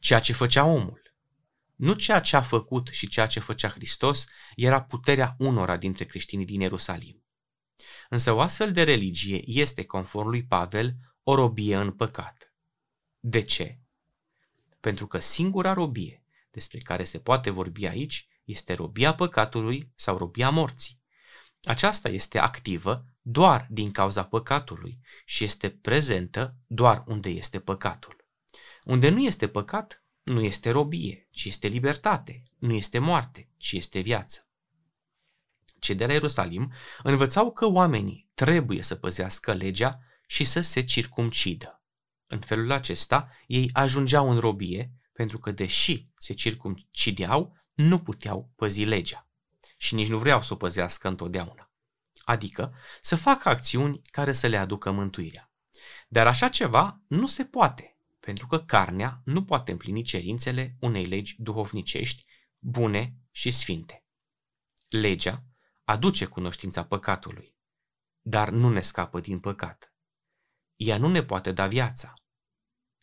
Ceea 0.00 0.20
ce 0.20 0.32
făcea 0.32 0.64
omul, 0.64 1.08
nu 1.74 1.92
ceea 1.92 2.20
ce 2.20 2.36
a 2.36 2.42
făcut 2.42 2.88
și 2.88 3.08
ceea 3.08 3.26
ce 3.26 3.40
făcea 3.40 3.68
Hristos, 3.68 4.26
era 4.56 4.82
puterea 4.82 5.34
unora 5.38 5.76
dintre 5.76 6.04
creștinii 6.04 6.46
din 6.46 6.60
Ierusalim. 6.60 7.24
Însă 8.08 8.32
o 8.32 8.40
astfel 8.40 8.72
de 8.72 8.82
religie 8.82 9.42
este, 9.46 9.84
conform 9.84 10.28
lui 10.28 10.44
Pavel, 10.44 10.94
o 11.22 11.34
robie 11.34 11.76
în 11.76 11.92
păcat. 11.92 12.52
De 13.18 13.42
ce? 13.42 13.80
Pentru 14.80 15.06
că 15.06 15.18
singura 15.18 15.72
robie 15.72 16.24
despre 16.50 16.78
care 16.78 17.04
se 17.04 17.18
poate 17.18 17.50
vorbi 17.50 17.86
aici 17.86 18.28
este 18.44 18.72
robia 18.72 19.14
păcatului 19.14 19.92
sau 19.94 20.16
robia 20.16 20.50
morții. 20.50 21.00
Aceasta 21.62 22.08
este 22.08 22.38
activă 22.38 23.04
doar 23.20 23.66
din 23.70 23.90
cauza 23.90 24.24
păcatului 24.24 24.98
și 25.24 25.44
este 25.44 25.70
prezentă 25.70 26.56
doar 26.66 27.04
unde 27.06 27.28
este 27.28 27.60
păcatul. 27.60 28.26
Unde 28.84 29.08
nu 29.08 29.22
este 29.22 29.48
păcat, 29.48 30.04
nu 30.22 30.42
este 30.42 30.70
robie, 30.70 31.28
ci 31.30 31.44
este 31.44 31.68
libertate, 31.68 32.42
nu 32.58 32.72
este 32.72 32.98
moarte, 32.98 33.48
ci 33.56 33.72
este 33.72 34.00
viață 34.00 34.48
cei 35.78 35.94
de 35.94 36.06
la 36.06 36.12
Ierusalim 36.12 36.72
învățau 37.02 37.52
că 37.52 37.66
oamenii 37.66 38.30
trebuie 38.34 38.82
să 38.82 38.94
păzească 38.94 39.52
legea 39.52 40.00
și 40.26 40.44
să 40.44 40.60
se 40.60 40.80
circumcidă. 40.84 41.77
În 42.30 42.40
felul 42.40 42.70
acesta, 42.70 43.30
ei 43.46 43.70
ajungeau 43.72 44.30
în 44.30 44.38
robie 44.38 44.92
pentru 45.12 45.38
că, 45.38 45.50
deși 45.50 46.08
se 46.18 46.32
circumcideau, 46.32 47.56
nu 47.74 47.98
puteau 47.98 48.52
păzi 48.56 48.84
legea 48.84 49.28
și 49.76 49.94
nici 49.94 50.08
nu 50.08 50.18
vreau 50.18 50.42
să 50.42 50.52
o 50.52 50.56
păzească 50.56 51.08
întotdeauna. 51.08 51.72
Adică 52.24 52.74
să 53.00 53.16
facă 53.16 53.48
acțiuni 53.48 54.00
care 54.02 54.32
să 54.32 54.46
le 54.46 54.56
aducă 54.56 54.90
mântuirea. 54.90 55.52
Dar 56.08 56.26
așa 56.26 56.48
ceva 56.48 57.02
nu 57.06 57.26
se 57.26 57.44
poate, 57.44 57.98
pentru 58.20 58.46
că 58.46 58.58
carnea 58.58 59.20
nu 59.24 59.44
poate 59.44 59.70
împlini 59.70 60.02
cerințele 60.02 60.76
unei 60.80 61.04
legi 61.04 61.36
duhovnicești, 61.38 62.24
bune 62.58 63.16
și 63.30 63.50
sfinte. 63.50 64.04
Legea 64.88 65.44
aduce 65.84 66.24
cunoștința 66.24 66.84
păcatului, 66.84 67.56
dar 68.20 68.50
nu 68.50 68.68
ne 68.68 68.80
scapă 68.80 69.20
din 69.20 69.40
păcat. 69.40 69.92
Ea 70.76 70.98
nu 70.98 71.08
ne 71.08 71.22
poate 71.22 71.52
da 71.52 71.66
viața. 71.66 72.14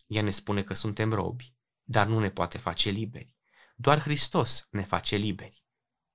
Ea 0.06 0.22
ne 0.22 0.32
spune 0.32 0.64
că 0.64 0.74
suntem 0.74 1.14
robi, 1.14 1.54
dar 1.84 2.08
nu 2.08 2.20
ne 2.20 2.30
poate 2.30 2.58
face 2.58 2.90
liberi. 2.90 3.36
Doar 3.76 4.00
Hristos 4.00 4.68
ne 4.72 4.84
face 4.84 5.16
liberi. 5.16 5.64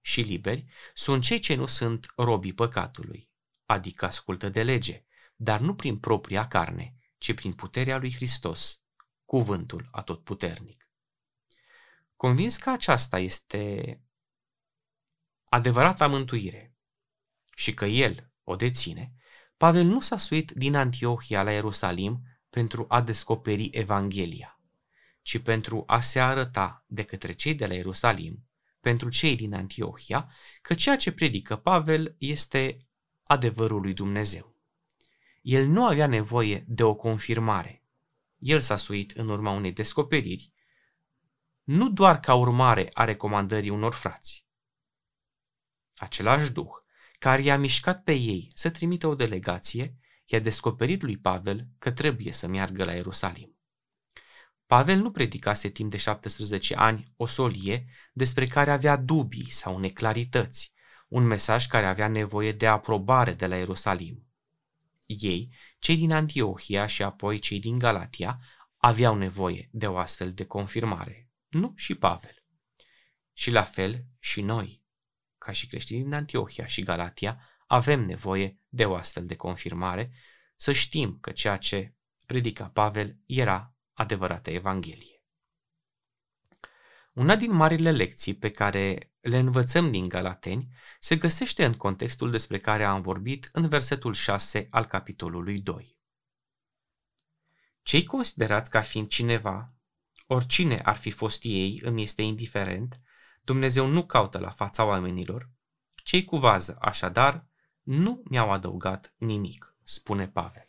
Și 0.00 0.20
liberi 0.20 0.66
sunt 0.94 1.22
cei 1.22 1.38
ce 1.38 1.54
nu 1.54 1.66
sunt 1.66 2.06
robii 2.16 2.54
păcatului, 2.54 3.30
adică 3.64 4.04
ascultă 4.04 4.48
de 4.48 4.62
lege, 4.62 5.04
dar 5.36 5.60
nu 5.60 5.74
prin 5.74 5.98
propria 5.98 6.48
carne, 6.48 6.94
ci 7.18 7.34
prin 7.34 7.52
puterea 7.52 7.98
lui 7.98 8.14
Hristos, 8.14 8.82
cuvântul 9.24 9.88
atotputernic. 9.90 10.90
Convins 12.16 12.56
că 12.56 12.70
aceasta 12.70 13.18
este 13.18 14.00
adevărata 15.44 16.06
mântuire 16.06 16.74
și 17.54 17.74
că 17.74 17.84
el 17.84 18.32
o 18.42 18.56
deține, 18.56 19.14
Pavel 19.56 19.84
nu 19.84 20.00
s-a 20.00 20.16
suit 20.16 20.50
din 20.50 20.74
Antiohia 20.74 21.42
la 21.42 21.52
Ierusalim 21.52 22.22
pentru 22.50 22.84
a 22.88 23.00
descoperi 23.00 23.68
Evanghelia, 23.72 24.60
ci 25.22 25.38
pentru 25.38 25.84
a 25.86 26.00
se 26.00 26.20
arăta 26.20 26.84
de 26.86 27.02
către 27.02 27.32
cei 27.32 27.54
de 27.54 27.66
la 27.66 27.74
Ierusalim, 27.74 28.44
pentru 28.80 29.08
cei 29.08 29.36
din 29.36 29.54
Antiohia, 29.54 30.32
că 30.62 30.74
ceea 30.74 30.96
ce 30.96 31.12
predică 31.12 31.56
Pavel 31.56 32.14
este 32.18 32.86
adevărul 33.24 33.80
lui 33.80 33.92
Dumnezeu. 33.92 34.54
El 35.42 35.66
nu 35.66 35.86
avea 35.86 36.06
nevoie 36.06 36.64
de 36.68 36.82
o 36.82 36.94
confirmare. 36.94 37.84
El 38.38 38.60
s-a 38.60 38.76
suit 38.76 39.10
în 39.10 39.28
urma 39.28 39.50
unei 39.50 39.72
descoperiri, 39.72 40.52
nu 41.62 41.90
doar 41.90 42.20
ca 42.20 42.34
urmare 42.34 42.90
a 42.92 43.04
recomandării 43.04 43.70
unor 43.70 43.94
frați. 43.94 44.46
Același 45.96 46.52
duh 46.52 46.70
care 47.18 47.42
i-a 47.42 47.58
mișcat 47.58 48.02
pe 48.02 48.12
ei 48.12 48.50
să 48.54 48.70
trimită 48.70 49.06
o 49.06 49.14
delegație, 49.14 49.94
i-a 50.30 50.38
descoperit 50.38 51.02
lui 51.02 51.18
Pavel 51.18 51.68
că 51.78 51.90
trebuie 51.92 52.32
să 52.32 52.46
meargă 52.46 52.84
la 52.84 52.92
Ierusalim. 52.92 53.58
Pavel 54.66 54.98
nu 54.98 55.10
predicase 55.10 55.68
timp 55.68 55.90
de 55.90 55.96
17 55.96 56.74
ani 56.74 57.12
o 57.16 57.26
solie 57.26 57.86
despre 58.12 58.46
care 58.46 58.70
avea 58.70 58.96
dubii 58.96 59.50
sau 59.50 59.78
neclarități, 59.78 60.72
un 61.08 61.24
mesaj 61.24 61.66
care 61.66 61.86
avea 61.86 62.08
nevoie 62.08 62.52
de 62.52 62.66
aprobare 62.66 63.32
de 63.32 63.46
la 63.46 63.56
Ierusalim. 63.56 64.26
Ei, 65.06 65.54
cei 65.78 65.96
din 65.96 66.12
Antiohia 66.12 66.86
și 66.86 67.02
apoi 67.02 67.38
cei 67.38 67.58
din 67.58 67.78
Galatia, 67.78 68.40
aveau 68.76 69.16
nevoie 69.16 69.68
de 69.72 69.86
o 69.86 69.96
astfel 69.96 70.32
de 70.32 70.44
confirmare, 70.44 71.30
nu 71.48 71.72
și 71.76 71.94
Pavel. 71.94 72.44
Și 73.32 73.50
la 73.50 73.62
fel 73.62 74.04
și 74.18 74.40
noi, 74.40 74.84
ca 75.38 75.52
și 75.52 75.66
creștinii 75.66 76.02
din 76.02 76.14
Antiohia 76.14 76.66
și 76.66 76.82
Galatia, 76.82 77.40
avem 77.72 78.04
nevoie 78.04 78.58
de 78.68 78.84
o 78.84 78.94
astfel 78.94 79.26
de 79.26 79.36
confirmare, 79.36 80.12
să 80.56 80.72
știm 80.72 81.18
că 81.20 81.30
ceea 81.30 81.56
ce 81.56 81.94
predica 82.26 82.68
Pavel 82.68 83.16
era 83.26 83.74
adevărată 83.92 84.50
Evanghelie. 84.50 85.22
Una 87.12 87.36
din 87.36 87.52
marile 87.52 87.90
lecții 87.92 88.34
pe 88.34 88.50
care 88.50 89.12
le 89.20 89.38
învățăm 89.38 89.90
din 89.90 90.08
Galateni 90.08 90.68
se 90.98 91.16
găsește 91.16 91.64
în 91.64 91.74
contextul 91.74 92.30
despre 92.30 92.58
care 92.58 92.84
am 92.84 93.02
vorbit 93.02 93.48
în 93.52 93.68
versetul 93.68 94.12
6 94.12 94.66
al 94.70 94.86
capitolului 94.86 95.60
2. 95.60 95.98
Cei 97.82 98.04
considerați 98.04 98.70
ca 98.70 98.80
fiind 98.80 99.08
cineva, 99.08 99.74
oricine 100.26 100.78
ar 100.78 100.96
fi 100.96 101.10
fost 101.10 101.40
ei, 101.44 101.80
îmi 101.84 102.02
este 102.02 102.22
indiferent, 102.22 103.00
Dumnezeu 103.42 103.86
nu 103.86 104.06
caută 104.06 104.38
la 104.38 104.50
fața 104.50 104.84
oamenilor, 104.84 105.50
cei 105.94 106.24
cu 106.24 106.36
vază, 106.36 106.76
așadar, 106.80 107.48
nu 107.90 108.22
mi-au 108.24 108.50
adăugat 108.50 109.14
nimic, 109.16 109.76
spune 109.82 110.28
Pavel. 110.28 110.66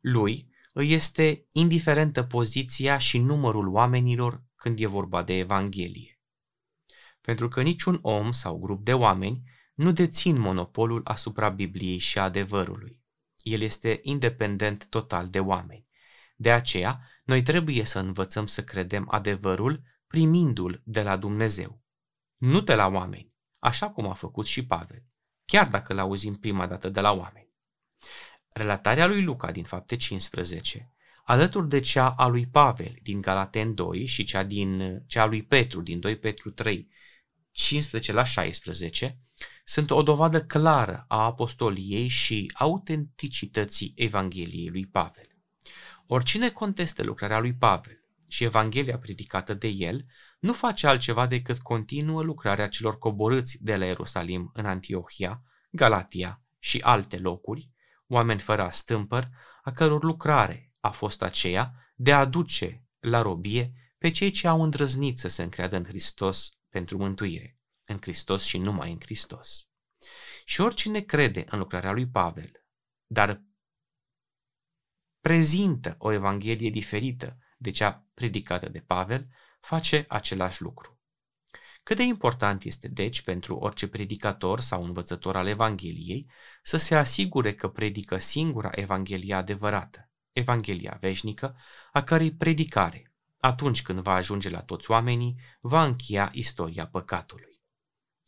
Lui 0.00 0.50
îi 0.72 0.92
este 0.92 1.46
indiferentă 1.52 2.22
poziția 2.22 2.98
și 2.98 3.18
numărul 3.18 3.68
oamenilor 3.68 4.42
când 4.54 4.80
e 4.80 4.86
vorba 4.86 5.22
de 5.22 5.38
Evanghelie. 5.38 6.20
Pentru 7.20 7.48
că 7.48 7.62
niciun 7.62 7.98
om 8.00 8.32
sau 8.32 8.58
grup 8.58 8.84
de 8.84 8.94
oameni 8.94 9.42
nu 9.74 9.92
dețin 9.92 10.38
monopolul 10.38 11.00
asupra 11.04 11.48
Bibliei 11.48 11.98
și 11.98 12.18
adevărului. 12.18 13.00
El 13.42 13.60
este 13.60 14.00
independent 14.02 14.86
total 14.88 15.28
de 15.28 15.40
oameni. 15.40 15.86
De 16.36 16.52
aceea, 16.52 17.00
noi 17.24 17.42
trebuie 17.42 17.84
să 17.84 17.98
învățăm 17.98 18.46
să 18.46 18.64
credem 18.64 19.06
adevărul 19.10 19.82
primindu-l 20.06 20.82
de 20.84 21.02
la 21.02 21.16
Dumnezeu, 21.16 21.82
nu 22.36 22.60
de 22.60 22.74
la 22.74 22.86
oameni, 22.86 23.31
așa 23.62 23.90
cum 23.90 24.08
a 24.08 24.12
făcut 24.12 24.46
și 24.46 24.66
Pavel, 24.66 25.02
chiar 25.44 25.68
dacă 25.68 25.92
l-auzim 25.92 26.34
prima 26.34 26.66
dată 26.66 26.88
de 26.88 27.00
la 27.00 27.12
oameni. 27.12 27.48
Relatarea 28.52 29.06
lui 29.06 29.22
Luca 29.22 29.50
din 29.50 29.64
fapte 29.64 29.96
15, 29.96 30.92
alături 31.24 31.68
de 31.68 31.80
cea 31.80 32.10
a 32.10 32.26
lui 32.26 32.46
Pavel 32.46 32.98
din 33.02 33.20
Galaten 33.20 33.74
2 33.74 34.06
și 34.06 34.24
cea, 34.24 34.42
din, 34.42 35.02
cea 35.06 35.22
a 35.22 35.26
lui 35.26 35.42
Petru 35.42 35.80
din 35.80 36.00
2 36.00 36.16
Petru 36.18 36.50
3, 36.50 36.88
15 37.50 38.12
la 38.12 38.24
16, 38.24 39.18
sunt 39.64 39.90
o 39.90 40.02
dovadă 40.02 40.44
clară 40.44 41.04
a 41.08 41.24
apostoliei 41.24 42.08
și 42.08 42.50
autenticității 42.54 43.92
Evangheliei 43.96 44.68
lui 44.68 44.86
Pavel. 44.86 45.28
Oricine 46.06 46.50
contestă 46.50 47.02
lucrarea 47.02 47.38
lui 47.38 47.54
Pavel 47.54 48.04
și 48.28 48.44
Evanghelia 48.44 48.98
predicată 48.98 49.54
de 49.54 49.68
el, 49.68 50.04
nu 50.42 50.52
face 50.52 50.86
altceva 50.86 51.26
decât 51.26 51.58
continuă 51.58 52.22
lucrarea 52.22 52.68
celor 52.68 52.98
coborâți 52.98 53.64
de 53.64 53.76
la 53.76 53.84
Ierusalim 53.84 54.50
în 54.54 54.66
Antiohia, 54.66 55.42
Galatia 55.70 56.42
și 56.58 56.80
alte 56.80 57.18
locuri, 57.18 57.70
oameni 58.06 58.40
fără 58.40 58.68
stâmpăr, 58.70 59.28
a 59.62 59.72
căror 59.72 60.02
lucrare 60.02 60.72
a 60.80 60.90
fost 60.90 61.22
aceea 61.22 61.72
de 61.94 62.12
a 62.12 62.24
duce 62.24 62.84
la 62.98 63.22
robie 63.22 63.72
pe 63.98 64.10
cei 64.10 64.30
ce 64.30 64.48
au 64.48 64.62
îndrăznit 64.62 65.18
să 65.18 65.28
se 65.28 65.42
încreadă 65.42 65.76
în 65.76 65.84
Hristos 65.84 66.58
pentru 66.68 66.98
mântuire, 66.98 67.58
în 67.84 67.98
Hristos 68.00 68.44
și 68.44 68.58
numai 68.58 68.92
în 68.92 69.00
Hristos. 69.00 69.68
Și 70.44 70.60
oricine 70.60 71.00
crede 71.00 71.44
în 71.48 71.58
lucrarea 71.58 71.92
lui 71.92 72.08
Pavel, 72.08 72.50
dar 73.06 73.42
prezintă 75.20 75.94
o 75.98 76.12
evanghelie 76.12 76.70
diferită 76.70 77.38
de 77.58 77.70
cea 77.70 78.06
predicată 78.14 78.68
de 78.68 78.80
Pavel, 78.80 79.28
face 79.62 80.04
același 80.08 80.62
lucru. 80.62 81.00
Cât 81.82 81.96
de 81.96 82.02
important 82.02 82.64
este, 82.64 82.88
deci, 82.88 83.22
pentru 83.22 83.56
orice 83.56 83.88
predicator 83.88 84.60
sau 84.60 84.84
învățător 84.84 85.36
al 85.36 85.46
Evangheliei 85.46 86.30
să 86.62 86.76
se 86.76 86.94
asigure 86.94 87.54
că 87.54 87.68
predică 87.68 88.18
singura 88.18 88.70
Evanghelia 88.72 89.36
adevărată, 89.36 90.10
Evanghelia 90.32 90.96
veșnică, 91.00 91.56
a 91.92 92.02
cărei 92.02 92.34
predicare, 92.34 93.12
atunci 93.38 93.82
când 93.82 94.00
va 94.00 94.12
ajunge 94.12 94.50
la 94.50 94.62
toți 94.62 94.90
oamenii, 94.90 95.40
va 95.60 95.84
încheia 95.84 96.30
istoria 96.32 96.86
păcatului. 96.86 97.62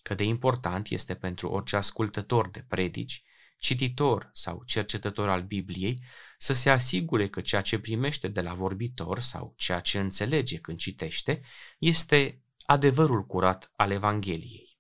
Cât 0.03 0.17
de 0.17 0.25
important 0.25 0.89
este 0.89 1.15
pentru 1.15 1.49
orice 1.49 1.77
ascultător 1.77 2.51
de 2.51 2.65
predici, 2.69 3.25
cititor 3.59 4.31
sau 4.33 4.63
cercetător 4.67 5.29
al 5.29 5.43
Bibliei 5.43 6.03
să 6.39 6.53
se 6.53 6.71
asigure 6.71 7.29
că 7.29 7.41
ceea 7.41 7.61
ce 7.61 7.79
primește 7.79 8.29
de 8.29 8.41
la 8.41 8.55
vorbitor 8.55 9.21
sau 9.21 9.55
ceea 9.57 9.81
ce 9.81 9.99
înțelege 9.99 10.59
când 10.59 10.79
citește 10.79 11.43
este 11.79 12.43
adevărul 12.67 13.27
curat 13.27 13.71
al 13.77 13.91
Evangheliei. 13.91 14.79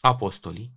Apostolii, 0.00 0.72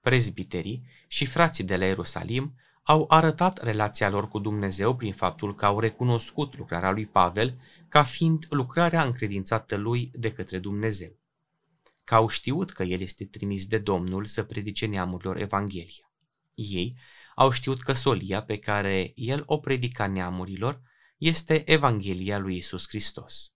prezbiterii 0.00 0.86
și 1.08 1.24
frații 1.24 1.64
de 1.64 1.76
la 1.76 1.84
Ierusalim 1.84 2.56
au 2.82 3.04
arătat 3.08 3.62
relația 3.62 4.08
lor 4.08 4.28
cu 4.28 4.38
Dumnezeu 4.38 4.96
prin 4.96 5.12
faptul 5.12 5.54
că 5.54 5.66
au 5.66 5.80
recunoscut 5.80 6.56
lucrarea 6.56 6.90
lui 6.90 7.06
Pavel 7.06 7.58
ca 7.88 8.02
fiind 8.02 8.46
lucrarea 8.50 9.04
încredințată 9.04 9.76
lui 9.76 10.10
de 10.12 10.32
către 10.32 10.58
Dumnezeu, 10.58 11.18
că 12.12 12.18
au 12.18 12.28
știut 12.28 12.72
că 12.72 12.82
el 12.82 13.00
este 13.00 13.24
trimis 13.24 13.66
de 13.66 13.78
Domnul 13.78 14.24
să 14.24 14.42
predice 14.44 14.86
neamurilor 14.86 15.36
Evanghelia. 15.36 16.12
Ei 16.54 16.98
au 17.34 17.50
știut 17.50 17.82
că 17.82 17.92
solia 17.92 18.42
pe 18.42 18.58
care 18.58 19.12
el 19.14 19.42
o 19.46 19.58
predica 19.58 20.06
neamurilor 20.06 20.80
este 21.16 21.70
Evanghelia 21.70 22.38
lui 22.38 22.56
Isus 22.56 22.88
Hristos. 22.88 23.54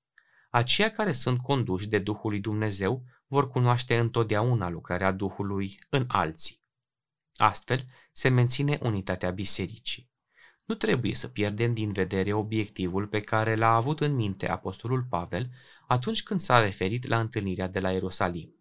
Aceia 0.50 0.90
care 0.90 1.12
sunt 1.12 1.40
conduși 1.40 1.88
de 1.88 1.98
Duhul 1.98 2.30
lui 2.30 2.40
Dumnezeu 2.40 3.04
vor 3.26 3.50
cunoaște 3.50 3.98
întotdeauna 3.98 4.68
lucrarea 4.68 5.12
Duhului 5.12 5.78
în 5.88 6.04
alții. 6.08 6.62
Astfel 7.34 7.84
se 8.12 8.28
menține 8.28 8.78
unitatea 8.82 9.30
bisericii. 9.30 10.10
Nu 10.66 10.74
trebuie 10.74 11.14
să 11.14 11.28
pierdem 11.28 11.74
din 11.74 11.92
vedere 11.92 12.32
obiectivul 12.32 13.06
pe 13.06 13.20
care 13.20 13.54
l-a 13.54 13.74
avut 13.74 14.00
în 14.00 14.14
minte 14.14 14.48
Apostolul 14.48 15.06
Pavel 15.08 15.50
atunci 15.86 16.22
când 16.22 16.40
s-a 16.40 16.60
referit 16.60 17.06
la 17.06 17.20
întâlnirea 17.20 17.68
de 17.68 17.80
la 17.80 17.90
Ierusalim. 17.92 18.54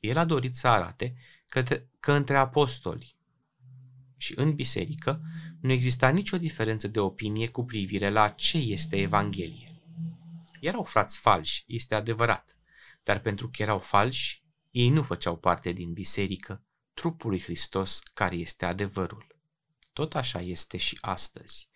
El 0.00 0.16
a 0.16 0.24
dorit 0.24 0.54
să 0.54 0.68
arate 0.68 1.16
că, 1.48 1.62
că 2.00 2.12
între 2.12 2.36
apostoli 2.36 3.16
și 4.16 4.32
în 4.36 4.54
biserică 4.54 5.20
nu 5.60 5.72
exista 5.72 6.08
nicio 6.08 6.38
diferență 6.38 6.88
de 6.88 7.00
opinie 7.00 7.48
cu 7.48 7.64
privire 7.64 8.10
la 8.10 8.28
ce 8.28 8.58
este 8.58 8.96
Evanghelie. 8.96 9.80
Erau 10.60 10.82
frați 10.82 11.18
falși, 11.18 11.64
este 11.66 11.94
adevărat, 11.94 12.56
dar 13.02 13.20
pentru 13.20 13.48
că 13.48 13.62
erau 13.62 13.78
falși, 13.78 14.42
ei 14.70 14.88
nu 14.88 15.02
făceau 15.02 15.36
parte 15.36 15.72
din 15.72 15.92
biserică, 15.92 16.64
trupul 16.94 17.30
lui 17.30 17.40
Hristos 17.40 17.98
care 17.98 18.36
este 18.36 18.64
adevărul. 18.64 19.35
Tot 19.96 20.14
așa 20.14 20.40
este 20.40 20.76
și 20.76 20.98
astăzi. 21.00 21.68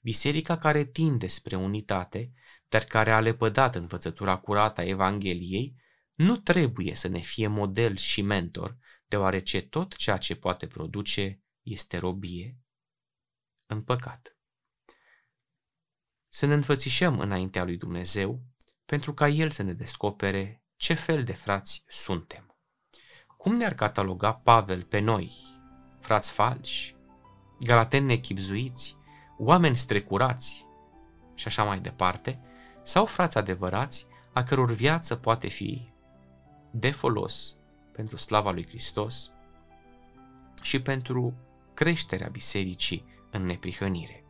Biserica 0.00 0.58
care 0.58 0.84
tinde 0.84 1.26
spre 1.26 1.56
unitate 1.56 2.32
dar 2.68 2.84
care 2.84 3.10
a 3.12 3.20
lepădat 3.20 3.74
învățătura 3.74 4.36
curată 4.36 4.80
a 4.80 4.84
Evangheliei, 4.84 5.76
nu 6.14 6.36
trebuie 6.36 6.94
să 6.94 7.08
ne 7.08 7.20
fie 7.20 7.46
model 7.46 7.96
și 7.96 8.22
mentor, 8.22 8.76
deoarece 9.06 9.60
tot 9.62 9.96
ceea 9.96 10.16
ce 10.16 10.36
poate 10.36 10.66
produce 10.66 11.42
este 11.62 11.98
robie 11.98 12.58
în 13.66 13.82
păcat. 13.82 14.36
Să 16.28 16.46
ne 16.46 16.54
înfățișăm 16.54 17.20
înaintea 17.20 17.64
lui 17.64 17.76
Dumnezeu 17.76 18.42
pentru 18.84 19.14
ca 19.14 19.28
El 19.28 19.50
să 19.50 19.62
ne 19.62 19.72
descopere 19.72 20.62
ce 20.76 20.94
fel 20.94 21.24
de 21.24 21.32
frați 21.32 21.84
suntem. 21.88 22.56
Cum 23.36 23.54
ne-ar 23.54 23.74
cataloga 23.74 24.32
Pavel 24.32 24.82
pe 24.82 24.98
noi, 24.98 25.32
frați 26.00 26.32
falși, 26.32 26.94
galateni 27.60 28.06
nechipzuiți, 28.06 28.96
oameni 29.38 29.76
strecurați 29.76 30.66
și 31.34 31.46
așa 31.46 31.64
mai 31.64 31.78
departe, 31.78 32.40
sau 32.82 33.04
frați 33.06 33.38
adevărați 33.38 34.06
a 34.32 34.42
căror 34.42 34.72
viață 34.72 35.16
poate 35.16 35.48
fi 35.48 35.92
de 36.70 36.90
folos 36.90 37.56
pentru 37.92 38.16
slava 38.16 38.50
lui 38.50 38.66
Hristos 38.66 39.32
și 40.62 40.82
pentru 40.82 41.34
creșterea 41.74 42.28
bisericii 42.28 43.04
în 43.30 43.44
neprihănire. 43.44 44.24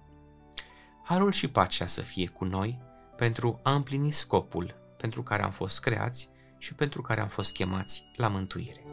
Harul 1.03 1.33
și 1.33 1.49
pacea 1.49 1.87
să 1.87 2.03
fie 2.03 2.27
cu 2.27 2.45
noi 2.45 2.79
pentru 3.17 3.61
a 3.63 3.75
împlini 3.75 4.11
scopul 4.11 4.75
pentru 4.97 5.23
care 5.23 5.43
am 5.43 5.51
fost 5.51 5.81
creați 5.81 6.31
și 6.59 6.75
pentru 6.75 7.03
care 7.03 7.21
am 7.21 7.29
fost 7.29 7.53
chemați 7.53 8.11
la 8.17 8.29
mântuire. 8.29 8.85